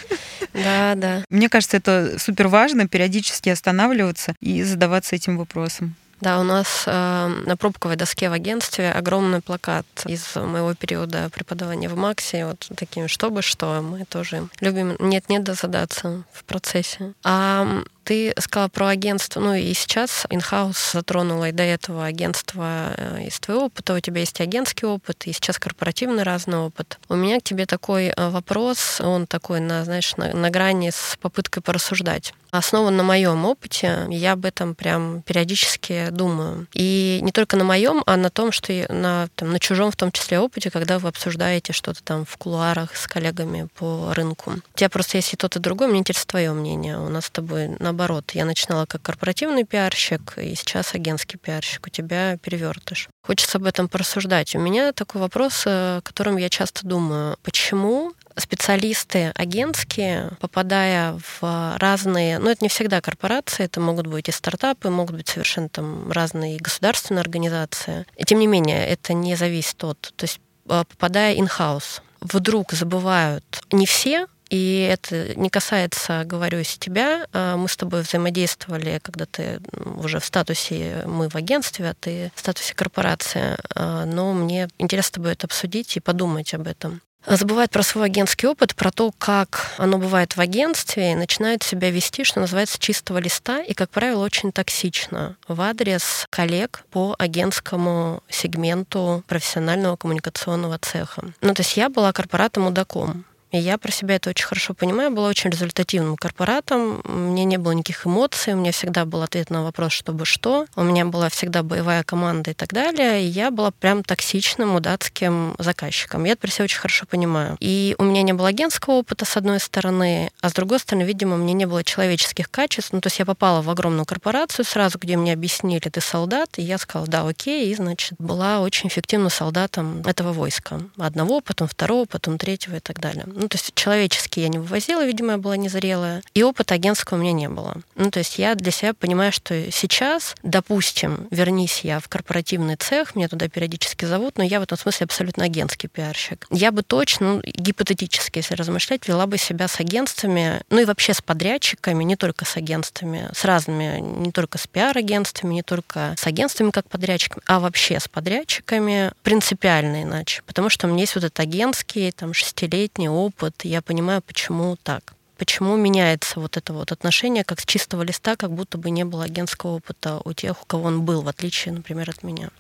[0.55, 1.25] Да, да.
[1.29, 5.97] Мне кажется, это супер важно периодически останавливаться и задаваться этим вопросом.
[6.23, 11.89] Да, у нас э, на пробковой доске в агентстве огромный плакат из моего периода преподавания
[11.89, 13.83] в Максе, вот таким «Чтобы что».
[13.83, 17.15] Мы тоже любим «нет-нет» да задаться в процессе.
[17.25, 23.27] А ты сказала про агентство, ну и сейчас инхаус затронула и до этого агентство э,
[23.27, 26.99] из твоего опыта, у тебя есть агентский опыт, и сейчас корпоративный разный опыт.
[27.09, 31.17] У меня к тебе такой э, вопрос, он такой, на, знаешь, на, на грани с
[31.21, 32.35] попыткой порассуждать.
[32.53, 36.67] Основан на моем опыте, я об этом прям периодически думаю.
[36.75, 40.13] И не только на моем, а на том, что на, там, на чужом в том
[40.13, 44.53] числе опыте, когда вы обсуждаете что-то там в кулуарах с коллегами по рынку.
[44.75, 46.99] У тебя просто есть и тот, и другой, мне интересно твое мнение.
[46.99, 48.31] У нас с тобой наоборот.
[48.33, 51.87] Я начинала как корпоративный пиарщик, и сейчас агентский пиарщик.
[51.87, 53.09] У тебя перевертыш.
[53.23, 54.57] Хочется об этом порассуждать.
[54.57, 57.37] У меня такой вопрос, о котором я часто думаю.
[57.43, 64.33] Почему специалисты агентские, попадая в разные, ну это не всегда корпорации, это могут быть и
[64.33, 68.07] стартапы, могут быть совершенно там разные государственные организации.
[68.17, 73.85] И тем не менее, это не зависит от, то есть попадая in-house, вдруг забывают не
[73.85, 77.27] все, и это не касается, говорю, тебя.
[77.33, 79.61] Мы с тобой взаимодействовали, когда ты
[79.97, 83.57] уже в статусе, мы в агентстве, а ты в статусе корпорации.
[83.75, 87.01] Но мне интересно с тобой это обсудить и подумать об этом.
[87.27, 91.91] забывает про свой агентский опыт, про то, как оно бывает в агентстве, и начинает себя
[91.91, 98.23] вести, что называется, чистого листа, и, как правило, очень токсично в адрес коллег по агентскому
[98.29, 101.33] сегменту профессионального коммуникационного цеха.
[101.41, 103.25] Ну, то есть я была корпоратом-удаком.
[103.53, 105.11] И я про себя это очень хорошо понимаю.
[105.11, 107.03] Была очень результативным корпоратом.
[107.07, 108.55] Меня не было никаких эмоций.
[108.55, 110.67] У меня всегда был ответ на вопрос, чтобы что.
[110.75, 113.23] У меня была всегда боевая команда и так далее.
[113.23, 116.25] И я была прям токсичным, удатским заказчиком.
[116.25, 117.57] Я это про себя очень хорошо понимаю.
[117.61, 121.35] И у меня не было агентского опыта, с одной стороны, а с другой стороны, видимо,
[121.35, 122.93] у меня не было человеческих качеств.
[122.93, 126.63] Ну, то есть я попала в огромную корпорацию сразу, где мне объяснили, ты солдат, и
[126.63, 130.81] я сказала, да, окей, и, значит, была очень эффективным солдатом этого войска.
[130.97, 133.27] Одного, потом второго, потом третьего и так далее.
[133.43, 136.23] Ну, то есть человеческий я не вывозила, видимо, я была незрелая.
[136.33, 137.75] И опыта агентского у меня не было.
[137.97, 143.17] Ну, то есть я для себя понимаю, что сейчас, допустим, вернись я в корпоративный цех,
[143.17, 146.47] меня туда периодически зовут, но я в этом смысле абсолютно агентский пиарщик.
[146.51, 151.13] Я бы точно, ну, гипотетически, если размышлять, вела бы себя с агентствами, ну и вообще
[151.13, 156.27] с подрядчиками, не только с агентствами, с разными, не только с пиар-агентствами, не только с
[156.29, 160.43] агентствами как подрядчиками, а вообще с подрядчиками принципиально иначе.
[160.47, 164.77] Потому что у меня есть вот этот агентский, там, шестилетний опыт, опыт, я понимаю, почему
[164.83, 165.15] так.
[165.39, 169.25] Почему меняется вот это вот отношение, как с чистого листа, как будто бы не было
[169.25, 172.51] агентского опыта у тех, у кого он был, в отличие, например, от меня.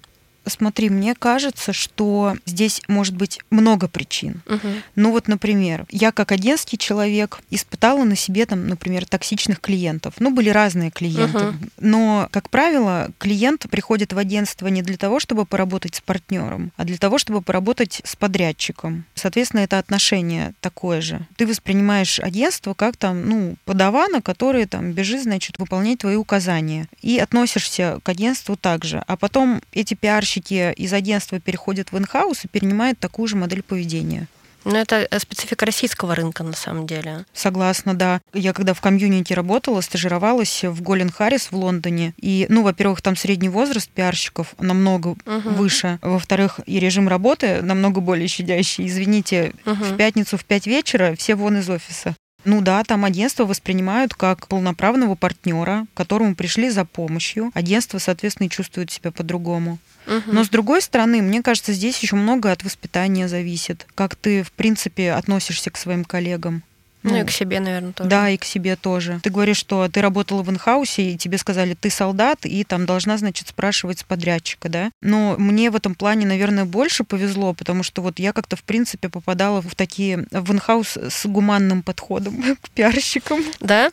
[0.46, 4.42] Смотри, мне кажется, что здесь может быть много причин.
[4.46, 4.68] Угу.
[4.96, 10.14] Ну вот, например, я как агентский человек испытала на себе там, например, токсичных клиентов.
[10.18, 11.46] Ну, были разные клиенты.
[11.46, 11.56] Угу.
[11.80, 16.84] Но, как правило, клиент приходит в агентство не для того, чтобы поработать с партнером, а
[16.84, 19.04] для того, чтобы поработать с подрядчиком.
[19.14, 21.26] Соответственно, это отношение такое же.
[21.36, 26.88] Ты воспринимаешь агентство как там, ну, подавана, который там бежит, значит, выполнять твои указания.
[27.00, 29.02] И относишься к агентству также.
[29.06, 33.62] А потом эти пиарщики заказчики из агентства переходят в инхаус и перенимают такую же модель
[33.62, 34.26] поведения.
[34.64, 37.24] Ну, это э, специфика российского рынка, на самом деле.
[37.32, 38.20] Согласна, да.
[38.32, 42.14] Я когда в комьюнити работала, стажировалась в Голен Харрис в Лондоне.
[42.16, 45.50] И, ну, во-первых, там средний возраст пиарщиков намного угу.
[45.56, 45.98] выше.
[46.00, 48.86] Во-вторых, и режим работы намного более щадящий.
[48.86, 49.82] Извините, угу.
[49.82, 52.14] в пятницу в 5 вечера все вон из офиса.
[52.44, 57.50] Ну да, там агентство воспринимают как полноправного партнера, к которому пришли за помощью.
[57.54, 59.78] Агентство, соответственно, чувствует себя по-другому.
[60.06, 60.32] Угу.
[60.32, 63.86] Но с другой стороны, мне кажется, здесь еще много от воспитания зависит.
[63.94, 66.62] Как ты, в принципе, относишься к своим коллегам.
[67.02, 68.08] Ну, ну и к себе, наверное, тоже.
[68.08, 69.20] Да, и к себе тоже.
[69.22, 73.18] Ты говоришь, что ты работала в инхаусе, и тебе сказали, ты солдат, и там должна,
[73.18, 74.90] значит, спрашивать с подрядчика, да?
[75.00, 79.08] Но мне в этом плане, наверное, больше повезло, потому что вот я как-то, в принципе,
[79.08, 83.40] попадала в такие, в инхаус с гуманным подходом к пиарщикам.
[83.60, 83.90] Да?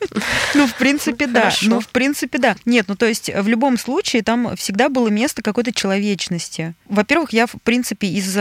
[0.54, 1.52] Ну, в принципе, да.
[1.64, 2.56] Ну, в принципе, да.
[2.66, 6.76] Нет, ну, то есть в любом случае там всегда было место какой-то человечности.
[6.88, 8.38] Во-первых, я, в принципе, из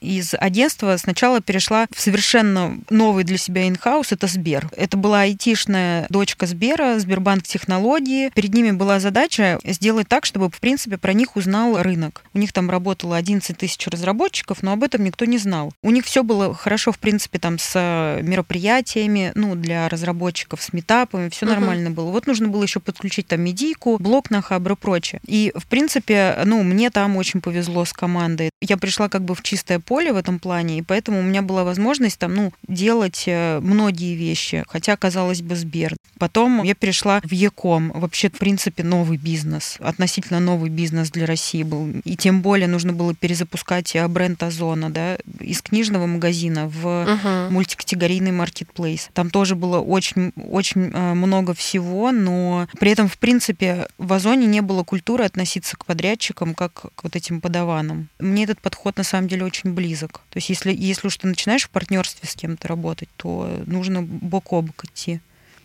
[0.00, 4.68] из агентства сначала перешла в совершенно новый для себя инхаус, это Сбер.
[4.76, 8.30] Это была айтишная дочка Сбера, Сбербанк технологии.
[8.34, 12.24] Перед ними была задача сделать так, чтобы, в принципе, про них узнал рынок.
[12.34, 15.72] У них там работало 11 тысяч разработчиков, но об этом никто не знал.
[15.82, 21.28] У них все было хорошо, в принципе, там с мероприятиями, ну, для разработчиков, с метапами,
[21.28, 21.50] все uh-huh.
[21.50, 22.10] нормально было.
[22.10, 25.20] Вот нужно было еще подключить там медийку, блок на Хабр и прочее.
[25.26, 28.50] И, в принципе, ну, мне там очень повезло с командой.
[28.60, 31.64] Я пришла как бы в чистое поле в этом плане, и поэтому у меня была
[31.64, 35.96] возможность там, ну, делать э, многие вещи, хотя, казалось бы, Сбер.
[36.18, 41.62] Потом я перешла в Яком, вообще, в принципе, новый бизнес, относительно новый бизнес для России
[41.62, 46.86] был, и тем более нужно было перезапускать э, бренд Озона, да, из книжного магазина в
[46.86, 47.50] uh-huh.
[47.50, 49.08] мультикатегорийный маркетплейс.
[49.14, 54.46] Там тоже было очень, очень э, много всего, но при этом, в принципе, в Озоне
[54.46, 58.08] не было культуры относиться к подрядчикам как к вот этим подаванам.
[58.18, 60.20] Мне этот подход на самом деле очень близок.
[60.30, 64.52] То есть если, если уж ты начинаешь в партнерстве с кем-то работать, то нужно бок
[64.52, 65.20] о бок идти.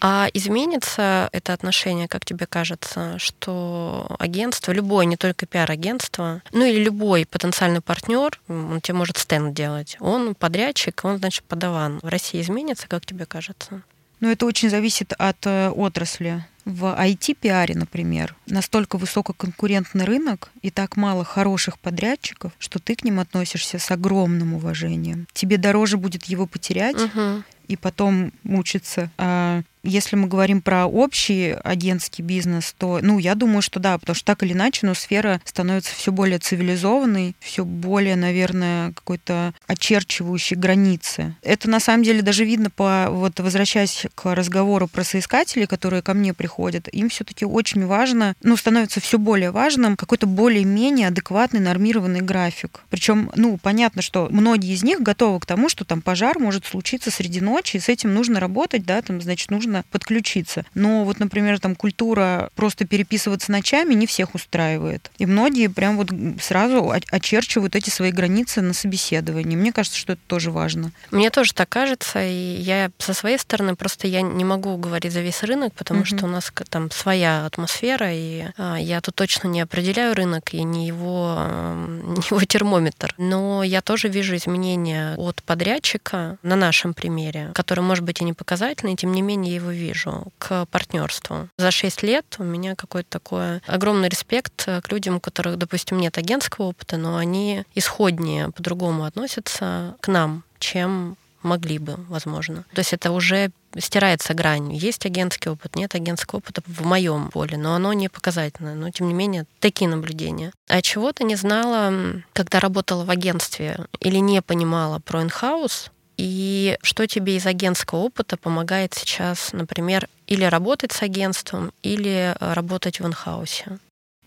[0.05, 6.83] А изменится это отношение, как тебе кажется, что агентство, любое, не только пиар-агентство, ну или
[6.83, 11.99] любой потенциальный партнер, он тебе может стенд делать, он подрядчик, он, значит, подаван.
[12.03, 13.81] В России изменится, как тебе кажется?
[14.19, 16.45] Ну, это очень зависит от э, отрасли.
[16.65, 23.19] В IT-пиаре, например, настолько высококонкурентный рынок и так мало хороших подрядчиков, что ты к ним
[23.19, 25.27] относишься с огромным уважением.
[25.33, 27.43] Тебе дороже будет его потерять, угу.
[27.73, 29.09] И потом мучиться.
[29.17, 34.15] А Если мы говорим про общий агентский бизнес, то, ну, я думаю, что да, потому
[34.15, 40.55] что так или иначе, ну, сфера становится все более цивилизованной, все более, наверное, какой-то очерчивающей
[40.55, 41.35] границы.
[41.41, 46.13] Это на самом деле даже видно по, вот возвращаясь к разговору про соискателей, которые ко
[46.13, 52.21] мне приходят, им все-таки очень важно, ну, становится все более важным какой-то более-менее адекватный нормированный
[52.21, 52.79] график.
[52.89, 57.11] Причем, ну, понятно, что многие из них готовы к тому, что там пожар может случиться
[57.11, 60.65] среди ночи, и с этим нужно работать, да, там, значит, нужно подключиться.
[60.73, 65.11] Но вот, например, там культура просто переписываться ночами не всех устраивает.
[65.17, 66.09] И многие прям вот
[66.41, 69.55] сразу очерчивают эти свои границы на собеседовании.
[69.55, 70.91] Мне кажется, что это тоже важно.
[71.11, 75.21] Мне тоже так кажется, и я со своей стороны просто я не могу говорить за
[75.21, 76.17] весь рынок, потому mm-hmm.
[76.17, 80.63] что у нас там своя атмосфера, и а, я тут точно не определяю рынок и
[80.63, 81.37] не его,
[82.03, 83.13] не его термометр.
[83.17, 88.33] Но я тоже вижу изменения от подрядчика на нашем примере, который может быть и не
[88.33, 91.49] показательный, тем не менее я его вижу, к партнерству.
[91.57, 96.17] За 6 лет у меня какой-то такой огромный респект к людям, у которых, допустим, нет
[96.17, 102.63] агентского опыта, но они исходнее по-другому относятся к нам, чем могли бы, возможно.
[102.73, 104.73] То есть это уже стирается грань.
[104.73, 108.75] Есть агентский опыт, нет агентского опыта в моем поле, но оно не показательное.
[108.75, 110.53] Но, тем не менее, такие наблюдения.
[110.69, 111.93] А чего ты не знала,
[112.33, 115.91] когда работала в агентстве или не понимала про инхаус,
[116.23, 123.01] и что тебе из агентского опыта помогает сейчас, например, или работать с агентством, или работать
[123.01, 123.77] в инхаусе?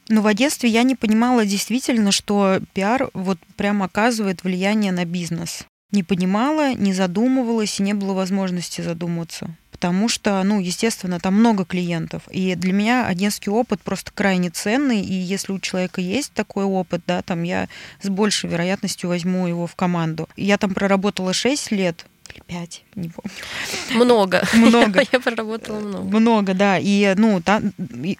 [0.08, 5.64] Ну, в агентстве я не понимала действительно, что пиар вот прям оказывает влияние на бизнес
[5.92, 9.50] не понимала, не задумывалась и не было возможности задуматься.
[9.86, 12.22] Потому что, ну, естественно, там много клиентов.
[12.30, 15.00] И для меня агентский опыт просто крайне ценный.
[15.00, 17.68] И если у человека есть такой опыт, да, там я
[18.02, 20.28] с большей вероятностью возьму его в команду.
[20.36, 22.04] Я там проработала 6 лет,
[22.46, 24.04] пять, не помню.
[24.04, 24.42] Много.
[24.54, 25.00] Много.
[25.00, 26.18] Я, я проработала много.
[26.18, 26.78] Много, да.
[26.78, 27.60] И, ну, та,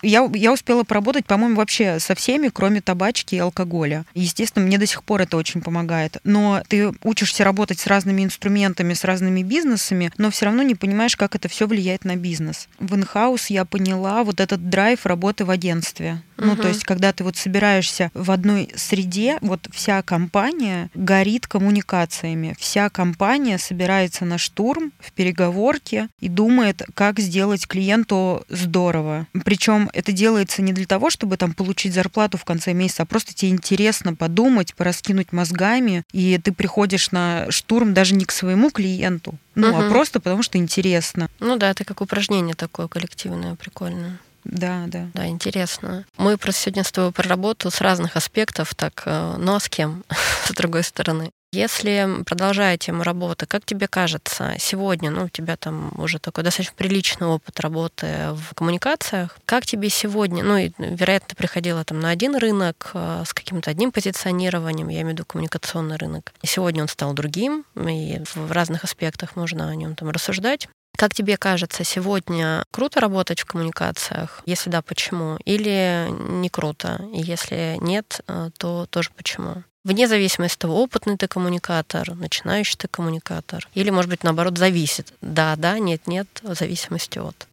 [0.02, 4.04] я, я успела поработать, по-моему, вообще со всеми, кроме табачки и алкоголя.
[4.14, 6.18] Естественно, мне до сих пор это очень помогает.
[6.24, 11.16] Но ты учишься работать с разными инструментами, с разными бизнесами, но все равно не понимаешь,
[11.16, 12.68] как это все влияет на бизнес.
[12.78, 16.22] В инхаус я поняла вот этот драйв работы в агентстве.
[16.36, 22.54] Ну, то есть, когда ты вот собираешься в одной среде, вот вся компания горит коммуникациями,
[22.58, 29.26] вся компания собирается на штурм в переговорке и думает, как сделать клиенту здорово.
[29.44, 33.34] Причем это делается не для того, чтобы там получить зарплату в конце месяца, а просто
[33.34, 39.34] тебе интересно подумать, пораскинуть мозгами, и ты приходишь на штурм даже не к своему клиенту,
[39.54, 39.82] ну, угу.
[39.82, 41.28] а просто потому что интересно.
[41.40, 44.18] Ну да, это как упражнение такое коллективное, прикольное.
[44.44, 45.08] Да, да.
[45.12, 46.04] Да, интересно.
[46.18, 50.04] Мы просто сегодня с тобой про работу с разных аспектов, так, ну а с кем,
[50.46, 51.30] с другой стороны?
[51.52, 56.74] Если продолжая тему работы, как тебе кажется, сегодня, ну, у тебя там уже такой достаточно
[56.76, 62.10] приличный опыт работы в коммуникациях, как тебе сегодня, ну, и, вероятно, ты приходила там на
[62.10, 66.82] один рынок э, с каким-то одним позиционированием, я имею в виду коммуникационный рынок, и сегодня
[66.82, 70.68] он стал другим, и в разных аспектах можно о нем там рассуждать.
[70.96, 74.42] Как тебе кажется, сегодня круто работать в коммуникациях?
[74.46, 75.38] Если да, почему?
[75.44, 77.04] Или не круто?
[77.12, 79.62] И если нет, э, то тоже почему?
[79.84, 83.68] Вне зависимости от того, опытный ты коммуникатор, начинающий ты коммуникатор.
[83.74, 85.12] Или, может быть, наоборот, зависит.
[85.20, 87.46] Да, да, нет, нет, в зависимости от.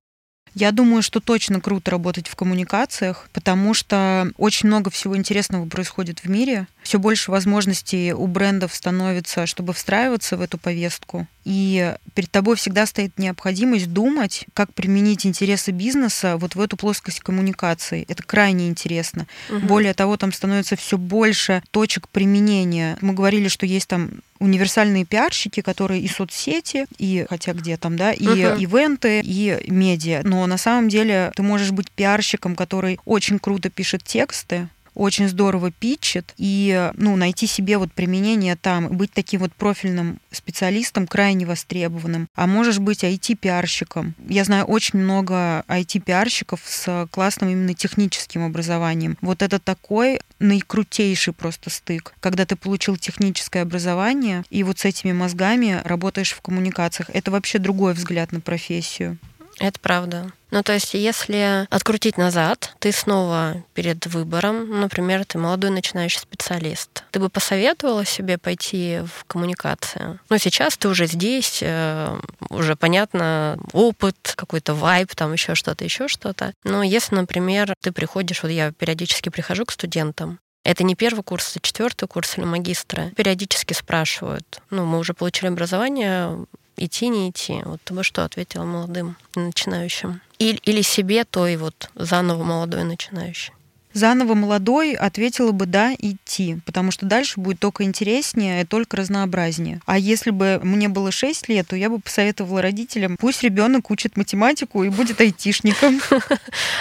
[0.56, 6.24] Я думаю, что точно круто работать в коммуникациях, потому что очень много всего интересного происходит
[6.24, 6.68] в мире.
[6.84, 11.28] Все больше возможностей у брендов становится, чтобы встраиваться в эту повестку.
[11.44, 17.20] И перед тобой всегда стоит необходимость думать, как применить интересы бизнеса вот в эту плоскость
[17.20, 18.06] коммуникации.
[18.08, 19.28] Это крайне интересно.
[19.50, 19.60] Угу.
[19.68, 22.98] Более того, там становится все больше точек применения.
[23.02, 28.12] Мы говорили, что есть там универсальные пиарщики, которые и соцсети, и хотя где там, да,
[28.12, 28.60] и uh-huh.
[28.60, 30.22] ивенты, и медиа.
[30.24, 35.72] Но на самом деле ты можешь быть пиарщиком, который очень круто пишет тексты, очень здорово
[35.72, 42.28] питчит, и ну, найти себе вот применение там, быть таким вот профильным специалистом крайне востребованным.
[42.36, 44.14] А можешь быть IT-пиарщиком.
[44.28, 49.18] Я знаю очень много IT-пиарщиков с классным именно техническим образованием.
[49.22, 55.12] Вот это такой наикрутейший просто стык, когда ты получил техническое образование и вот с этими
[55.12, 57.10] мозгами работаешь в коммуникациях.
[57.14, 59.18] Это вообще другой взгляд на профессию.
[59.60, 60.32] Это правда.
[60.52, 67.04] Ну, то есть, если открутить назад, ты снова перед выбором, например, ты молодой начинающий специалист,
[67.12, 70.20] ты бы посоветовала себе пойти в коммуникацию?
[70.30, 76.08] Ну, сейчас ты уже здесь, э, уже понятно, опыт, какой-то вайб, там еще что-то, еще
[76.08, 76.54] что-то.
[76.64, 81.52] Но если, например, ты приходишь, вот я периодически прихожу к студентам, это не первый курс,
[81.52, 83.12] это четвертый курс или магистра.
[83.18, 84.62] Периодически спрашивают.
[84.70, 86.46] Ну, мы уже получили образование,
[86.78, 87.62] идти, не идти.
[87.66, 90.22] Вот бы что ответила молодым начинающим?
[90.40, 93.54] Или, или себе той вот заново молодой начинающей?
[93.94, 99.80] Заново молодой ответила бы да, идти, потому что дальше будет только интереснее и только разнообразнее.
[99.86, 104.18] А если бы мне было 6 лет, то я бы посоветовала родителям, пусть ребенок учит
[104.18, 106.02] математику и будет айтишником.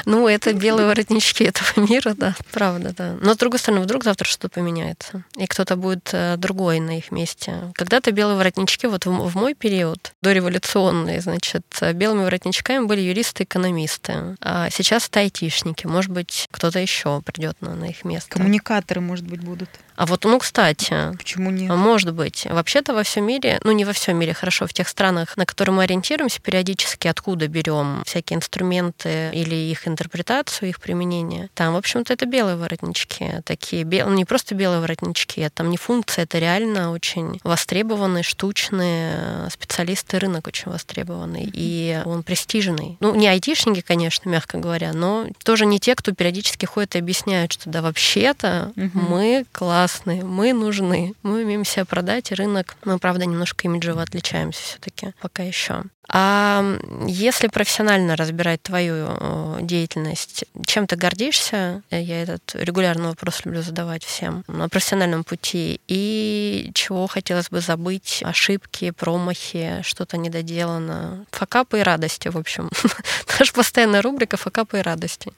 [0.05, 3.17] Ну, это белые воротнички этого мира, да, правда, да.
[3.21, 7.11] Но с другой стороны, вдруг завтра что-то поменяется, и кто-то будет э, другой на их
[7.11, 7.55] месте.
[7.75, 15.09] Когда-то белые воротнички, вот в мой период, дореволюционный, значит, белыми воротничками были юристы-экономисты, а сейчас
[15.09, 18.31] это айтишники, может быть, кто-то еще еще придет на, на их место.
[18.31, 19.69] Коммуникаторы, может быть, будут.
[19.97, 21.15] А вот, ну, кстати.
[21.17, 21.71] Почему нет?
[21.71, 22.47] Может быть.
[22.49, 25.75] Вообще-то во всем мире, ну, не во всем мире, хорошо, в тех странах, на которые
[25.75, 32.13] мы ориентируемся периодически, откуда берем всякие инструменты или их интерпретацию, их применение, там, в общем-то,
[32.13, 33.43] это белые воротнички.
[33.45, 34.09] Такие, бел...
[34.09, 40.47] ну, не просто белые воротнички, там не функция, это реально очень востребованные, штучные специалисты, рынок
[40.47, 42.97] очень востребованный, и он престижный.
[43.01, 47.53] Ну, не айтишники, конечно, мягко говоря, но тоже не те, кто периодически ходит и объясняют,
[47.53, 48.99] что да, вообще-то угу.
[48.99, 54.03] мы класс классные, мы нужны, мы умеем себя продать, и рынок, мы, правда, немножко имиджево
[54.03, 55.85] отличаемся все-таки пока еще.
[56.09, 56.63] А
[57.07, 61.83] если профессионально разбирать твою э, деятельность, чем ты гордишься?
[61.91, 65.81] Я этот регулярный вопрос люблю задавать всем на профессиональном пути.
[65.89, 68.23] И чего хотелось бы забыть?
[68.25, 71.25] Ошибки, промахи, что-то недоделано.
[71.31, 72.71] Факапы и радости, в общем.
[73.39, 75.33] Наша постоянная рубрика «Факапы и радости».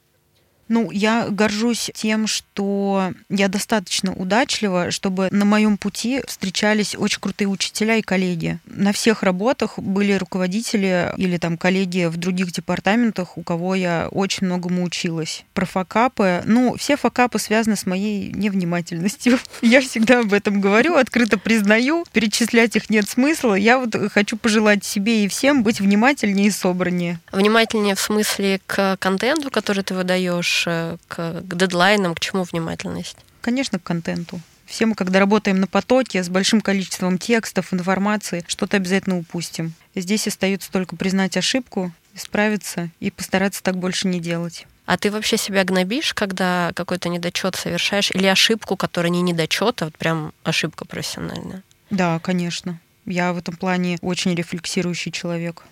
[0.69, 7.49] Ну, я горжусь тем, что я достаточно удачлива, чтобы на моем пути встречались очень крутые
[7.49, 8.59] учителя и коллеги.
[8.67, 14.47] На всех работах были руководители или там коллеги в других департаментах, у кого я очень
[14.47, 15.45] многому училась.
[15.53, 16.43] Про факапы.
[16.47, 19.39] Ну, все факапы связаны с моей невнимательностью.
[19.63, 22.05] Я всегда об этом говорю, открыто признаю.
[22.13, 23.55] Перечислять их нет смысла.
[23.55, 27.19] Я вот хочу пожелать себе и всем быть внимательнее и собраннее.
[27.33, 33.17] Внимательнее в смысле к контенту, который ты выдаешь, к, к дедлайнам, к чему внимательность?
[33.41, 34.41] Конечно, к контенту.
[34.67, 39.75] Все мы, когда работаем на потоке с большим количеством текстов, информации, что-то обязательно упустим.
[39.95, 44.67] Здесь остается только признать ошибку, исправиться и постараться так больше не делать.
[44.87, 49.87] А ты вообще себя гнобишь, когда какой-то недочет совершаешь, или ошибку, которая не недочет, а
[49.87, 51.63] вот прям ошибка профессиональная?
[51.91, 52.79] Да, конечно.
[53.07, 55.65] Я в этом плане очень рефлексирующий человек.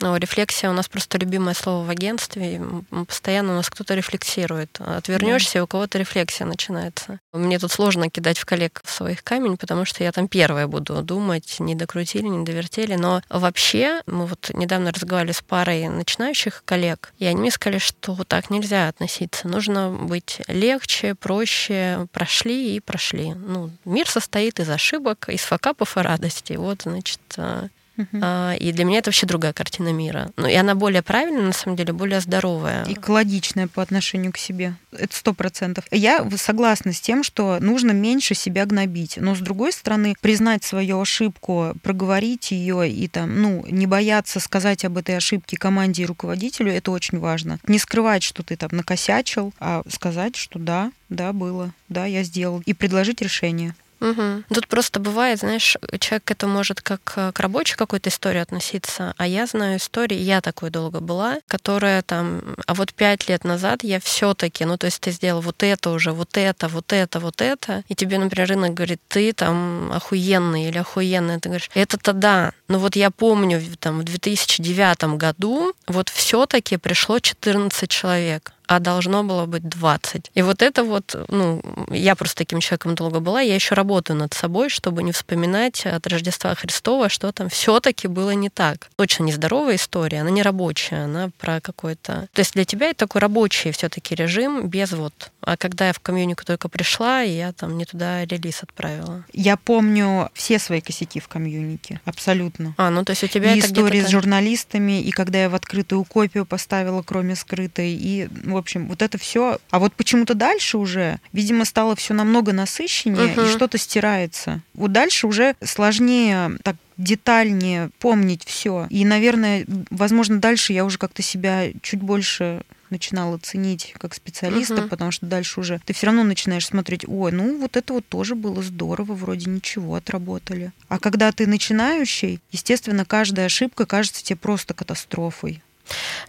[0.00, 2.60] Ну, рефлексия у нас просто любимое слово в агентстве.
[3.06, 4.78] Постоянно у нас кто-то рефлексирует.
[4.80, 7.18] Отвернешься, и у кого-то рефлексия начинается.
[7.32, 11.56] Мне тут сложно кидать в коллег своих камень, потому что я там первая буду думать,
[11.60, 12.94] не докрутили, не довертели.
[12.96, 18.22] Но вообще, мы вот недавно разговаривали с парой начинающих коллег, и они мне сказали, что
[18.24, 19.48] так нельзя относиться.
[19.48, 22.06] Нужно быть легче, проще.
[22.12, 23.32] Прошли и прошли.
[23.34, 26.54] Ну, мир состоит из ошибок, из факапов и радости.
[26.54, 28.58] Вот, значит, а, Uh-huh.
[28.58, 30.30] И для меня это вообще другая картина мира.
[30.36, 32.84] Ну, и она более правильная, на самом деле, более здоровая.
[32.88, 34.74] Экологичная по отношению к себе.
[34.92, 35.84] Это сто процентов.
[35.90, 39.16] Я согласна с тем, что нужно меньше себя гнобить.
[39.16, 44.84] Но, с другой стороны, признать свою ошибку, проговорить ее и там, ну, не бояться сказать
[44.84, 47.58] об этой ошибке команде и руководителю, это очень важно.
[47.66, 52.62] Не скрывать, что ты там накосячил, а сказать, что да, да, было, да, я сделал.
[52.66, 53.74] И предложить решение.
[54.00, 54.44] Угу.
[54.52, 59.26] Тут просто бывает, знаешь, человек к этому может как к рабочей какой-то истории относиться, а
[59.26, 64.00] я знаю истории, я такой долго была, которая там, а вот пять лет назад я
[64.00, 67.84] все-таки, ну то есть ты сделал вот это уже, вот это, вот это, вот это,
[67.88, 72.78] и тебе, например, рынок говорит, ты там охуенный или охуенный, ты говоришь, это-то да, но
[72.78, 79.46] вот я помню, там в 2009 году вот все-таки пришло 14 человек а должно было
[79.46, 80.30] быть 20.
[80.34, 84.34] И вот это вот, ну, я просто таким человеком долго была, я еще работаю над
[84.34, 88.88] собой, чтобы не вспоминать от Рождества Христова, что там все-таки было не так.
[88.96, 92.28] Точно нездоровая история, она не рабочая, она про какой-то...
[92.32, 95.30] То есть для тебя это такой рабочий все-таки режим без вот...
[95.40, 99.24] А когда я в комьюнику только пришла, я там не туда релиз отправила.
[99.32, 102.74] Я помню все свои косяки в комьюнике, абсолютно.
[102.76, 106.02] А, ну то есть у тебя и истории с журналистами, и когда я в открытую
[106.04, 109.58] копию поставила, кроме скрытой, и в общем, вот это все.
[109.70, 113.42] А вот почему-то дальше уже, видимо, стало все намного насыщеннее, угу.
[113.42, 114.62] и что-то стирается.
[114.72, 118.86] Вот дальше уже сложнее так детальнее помнить все.
[118.88, 124.88] И, наверное, возможно, дальше я уже как-то себя чуть больше начинала ценить как специалиста, угу.
[124.88, 128.34] потому что дальше уже ты все равно начинаешь смотреть, ой, ну вот это вот тоже
[128.34, 130.72] было здорово, вроде ничего отработали.
[130.88, 135.62] А когда ты начинающий, естественно, каждая ошибка кажется тебе просто катастрофой.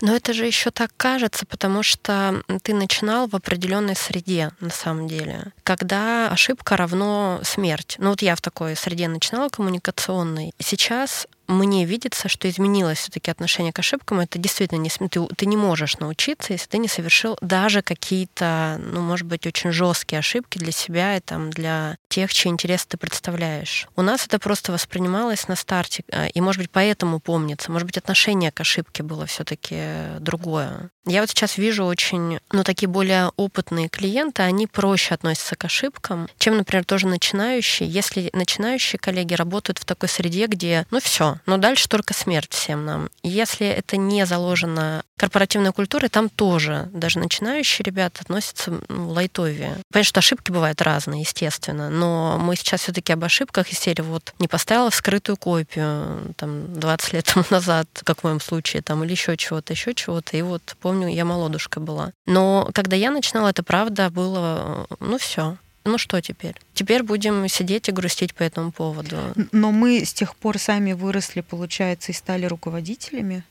[0.02, 5.08] Но это же еще так кажется, потому что ты начинал в определенной среде, на самом
[5.08, 7.96] деле, когда ошибка равно смерть.
[8.00, 10.54] Ну вот я в такой среде начинала коммуникационной.
[10.60, 14.20] Сейчас мне видится, что изменилось все-таки отношение к ошибкам.
[14.20, 19.02] Это действительно не ты, ты не можешь научиться, если ты не совершил даже какие-то, ну,
[19.02, 23.88] может быть, очень жесткие ошибки для себя и там для тех, чьи интересы ты представляешь.
[23.96, 27.72] У нас это просто воспринималось на старте, э, и, может быть, поэтому помнится.
[27.72, 30.90] Может быть, отношение к ошибке было все-таки другое.
[31.06, 36.28] Я вот сейчас вижу очень, ну, такие более опытные клиенты, они проще относятся к ошибкам,
[36.38, 37.88] чем, например, тоже начинающие.
[37.88, 42.86] Если начинающие коллеги работают в такой среде, где, ну, все, но дальше только смерть всем
[42.86, 43.10] нам.
[43.24, 49.78] Если это не заложено корпоративной культурой, там тоже даже начинающие ребята относятся ну, лайтовее.
[49.92, 54.34] Понятно, что ошибки бывают разные, естественно, но мы сейчас все-таки об ошибках из серии вот
[54.40, 59.36] не поставила скрытую копию там 20 лет назад, как в моем случае, там, или еще
[59.38, 60.38] чего-то, еще чего-то.
[60.38, 62.12] И вот помню, я молодушка была.
[62.26, 65.58] Но когда я начинала, это правда было, ну все,
[65.88, 66.56] ну что теперь?
[66.74, 69.18] Теперь будем сидеть и грустить по этому поводу.
[69.52, 73.44] Но мы с тех пор сами выросли, получается, и стали руководителями.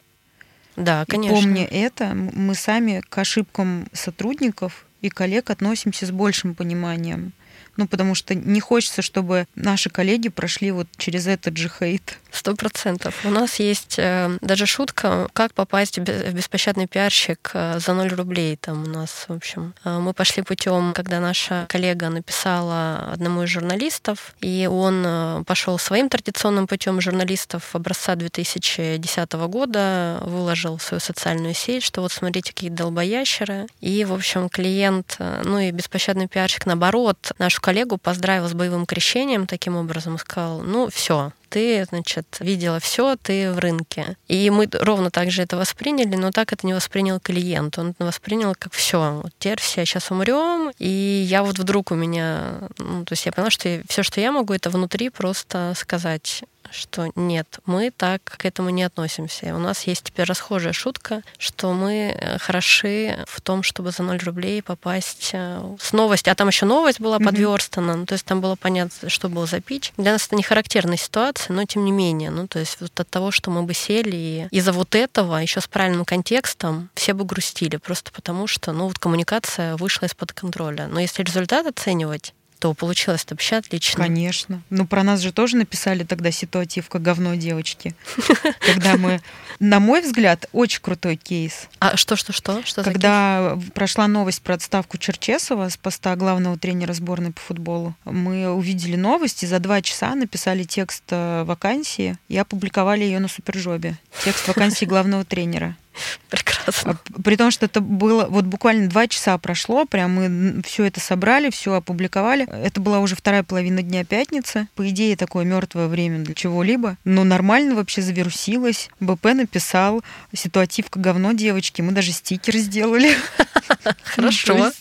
[0.76, 1.36] Да, конечно.
[1.36, 7.32] И помня это, мы сами к ошибкам сотрудников и коллег относимся с большим пониманием.
[7.76, 12.18] Ну, потому что не хочется, чтобы наши коллеги прошли вот через этот же хейт.
[12.30, 13.24] Сто процентов.
[13.24, 18.56] У нас есть э, даже шутка, как попасть в беспощадный пиарщик э, за 0 рублей.
[18.56, 23.48] Там у нас, в общем, э, мы пошли путем, когда наша коллега написала одному из
[23.48, 31.54] журналистов, и он пошел своим традиционным путем журналистов образца 2010 года, выложил в свою социальную
[31.54, 33.66] сеть, что вот смотрите, какие долбоящеры.
[33.80, 39.48] И, в общем, клиент, ну и беспощадный пиарщик, наоборот, нашу коллегу поздравил с боевым крещением
[39.48, 44.16] таким образом и сказал, ну все, ты, значит, видела все, ты в рынке.
[44.28, 47.78] И мы ровно так же это восприняли, но так это не воспринял клиент.
[47.78, 51.94] Он это воспринял как все, вот теперь все сейчас умрем, и я вот вдруг у
[51.94, 56.42] меня, ну, то есть я поняла, что все, что я могу, это внутри просто сказать,
[56.72, 59.46] что нет, мы так к этому не относимся.
[59.46, 64.02] И у нас есть теперь расхожая шутка, что мы э, хороши в том, чтобы за
[64.02, 66.32] 0 рублей попасть э, с новостью.
[66.32, 67.96] А там еще новость была подверстана, mm-hmm.
[67.96, 69.92] ну, то есть там было понятно, что было за пич.
[69.96, 73.08] Для нас это не характерная ситуация, но тем не менее, ну, то есть вот от
[73.08, 77.24] того, что мы бы сели и из-за вот этого, еще с правильным контекстом, все бы
[77.24, 80.86] грустили, просто потому что, ну, вот коммуникация вышла из-под контроля.
[80.88, 84.04] Но если результат оценивать, то получилось вообще отлично.
[84.04, 84.62] Конечно.
[84.70, 87.94] Ну, про нас же тоже написали тогда ситуативка «Говно девочки».
[88.60, 89.20] Когда мы,
[89.60, 91.68] на мой взгляд, очень крутой кейс.
[91.78, 92.62] А что-что-что?
[92.64, 98.50] Что Когда прошла новость про отставку Черчесова с поста главного тренера сборной по футболу, мы
[98.50, 103.96] увидели новости, за два часа написали текст э, вакансии и опубликовали ее на Супержобе.
[104.24, 105.76] Текст вакансии главного тренера.
[106.30, 106.98] Прекрасно.
[107.14, 111.00] А, при том, что это было вот буквально два часа прошло, прям мы все это
[111.00, 112.46] собрали, все опубликовали.
[112.50, 114.68] Это была уже вторая половина дня пятницы.
[114.74, 116.96] По идее, такое мертвое время для чего-либо.
[117.04, 118.88] Но нормально вообще завирусилось.
[119.00, 120.02] БП написал
[120.34, 121.82] ситуативка говно девочки.
[121.82, 123.14] Мы даже стикеры сделали.
[124.02, 124.72] Хорошо.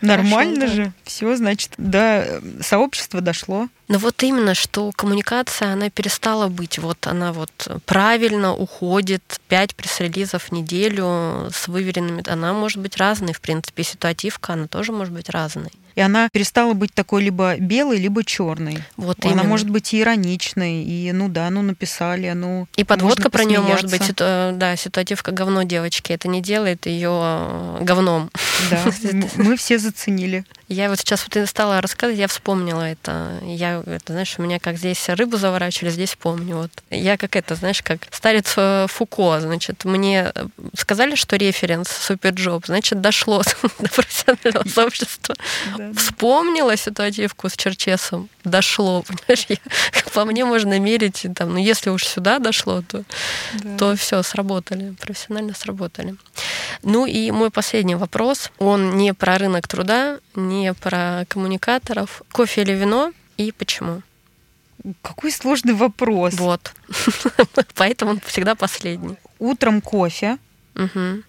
[0.00, 0.92] Нормально же.
[1.04, 3.68] Все, значит, до сообщества дошло.
[3.88, 6.78] Но вот именно, что коммуникация, она перестала быть.
[6.78, 7.50] Вот она вот
[7.86, 9.40] правильно уходит.
[9.48, 12.28] Пять пресс-релизов в неделю с выверенными.
[12.28, 13.84] Она может быть разной, в принципе.
[13.84, 18.78] Ситуативка, она тоже может быть разной и она перестала быть такой либо белой, либо черной.
[18.96, 19.48] Вот она именно.
[19.48, 23.90] может быть и ироничной, и ну да, ну написали, ну и подводка про нее может
[23.90, 28.30] быть, да, ситуативка говно девочки, это не делает ее э, говном.
[28.70, 28.84] Да,
[29.36, 30.44] мы все заценили.
[30.68, 33.38] Я вот сейчас вот стала рассказывать, я вспомнила это.
[33.42, 36.56] Я, это, знаешь, у меня как здесь рыбу заворачивали, здесь помню.
[36.56, 36.70] Вот.
[36.90, 40.32] Я как это, знаешь, как старец э, Фуко, значит, мне
[40.76, 43.42] сказали, что референс Superjob, значит, дошло
[43.78, 45.36] до профессионального сообщества.
[45.94, 49.46] Вспомнила ситуативку с Черчесом, дошло, понимаешь,
[50.12, 53.04] по мне можно мерить, там, ну, если уж сюда дошло, то,
[53.78, 56.16] то все, сработали, профессионально сработали.
[56.82, 62.22] Ну и мой последний вопрос, он не про рынок труда, не про коммуникаторов.
[62.32, 64.02] Кофе или вино и почему?
[65.02, 66.34] Какой сложный вопрос.
[66.34, 66.74] Вот.
[67.74, 69.16] Поэтому он всегда последний.
[69.38, 70.38] Утром кофе,
[70.74, 71.22] угу.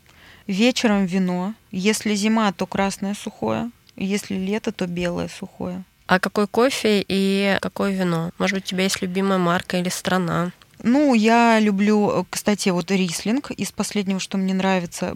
[0.46, 1.54] вечером вино.
[1.72, 3.72] Если зима, то красное сухое.
[3.96, 5.84] Если лето, то белое сухое.
[6.06, 8.32] А какой кофе и какое вино?
[8.38, 10.52] Может быть, у тебя есть любимая марка или страна?
[10.84, 15.16] Ну, я люблю, кстати, вот рислинг из последнего, что мне нравится.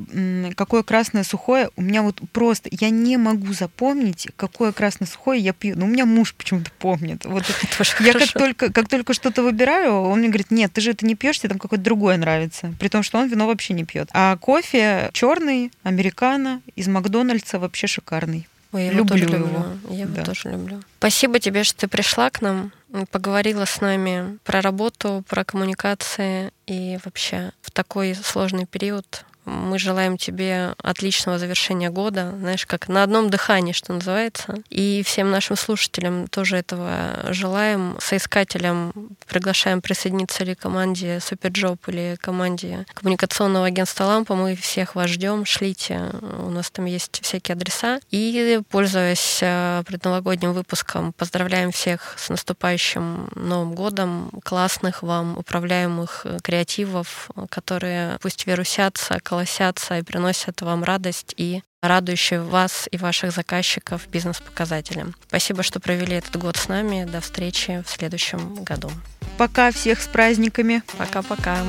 [0.56, 1.70] Какое красное сухое.
[1.76, 5.78] У меня вот просто, я не могу запомнить, какое красное сухое я пью.
[5.78, 7.26] Но у меня муж почему-то помнит.
[7.26, 7.44] Вот
[8.00, 11.16] я как только, как только что-то выбираю, он мне говорит, нет, ты же это не
[11.16, 12.74] пьешь, тебе там какое-то другое нравится.
[12.80, 14.10] При том, что он вино вообще не пьет.
[14.14, 18.48] А кофе черный, американо, из Макдональдса вообще шикарный.
[18.72, 19.38] Ой, я люблю его.
[19.38, 19.80] Тоже люблю.
[19.90, 20.82] Я его тоже люблю.
[21.00, 22.72] Спасибо тебе, что ты пришла к нам,
[23.12, 30.18] поговорила с нами про работу, про коммуникации и вообще в такой сложный период мы желаем
[30.18, 34.56] тебе отличного завершения года, знаешь, как на одном дыхании, что называется.
[34.70, 37.98] И всем нашим слушателям тоже этого желаем.
[38.00, 38.94] Соискателям
[39.28, 44.36] приглашаем присоединиться или команде Superjob или команде коммуникационного агентства Лампа.
[44.36, 46.12] Мы всех вас ждем, шлите.
[46.22, 48.00] У нас там есть всякие адреса.
[48.12, 56.38] И, пользуясь э, предновогодним выпуском, поздравляем всех с наступающим Новым годом, классных вам управляемых э,
[56.44, 64.06] креативов, которые пусть вирусятся, колосятся и приносят вам радость и радующие вас и ваших заказчиков
[64.10, 65.06] бизнес-показатели.
[65.30, 67.06] Спасибо, что провели этот год с нами.
[67.06, 68.92] До встречи в следующем году.
[69.38, 70.84] Пока всех с праздниками.
[70.98, 71.60] Пока-пока.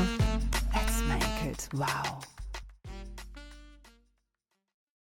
[1.72, 2.31] Wow.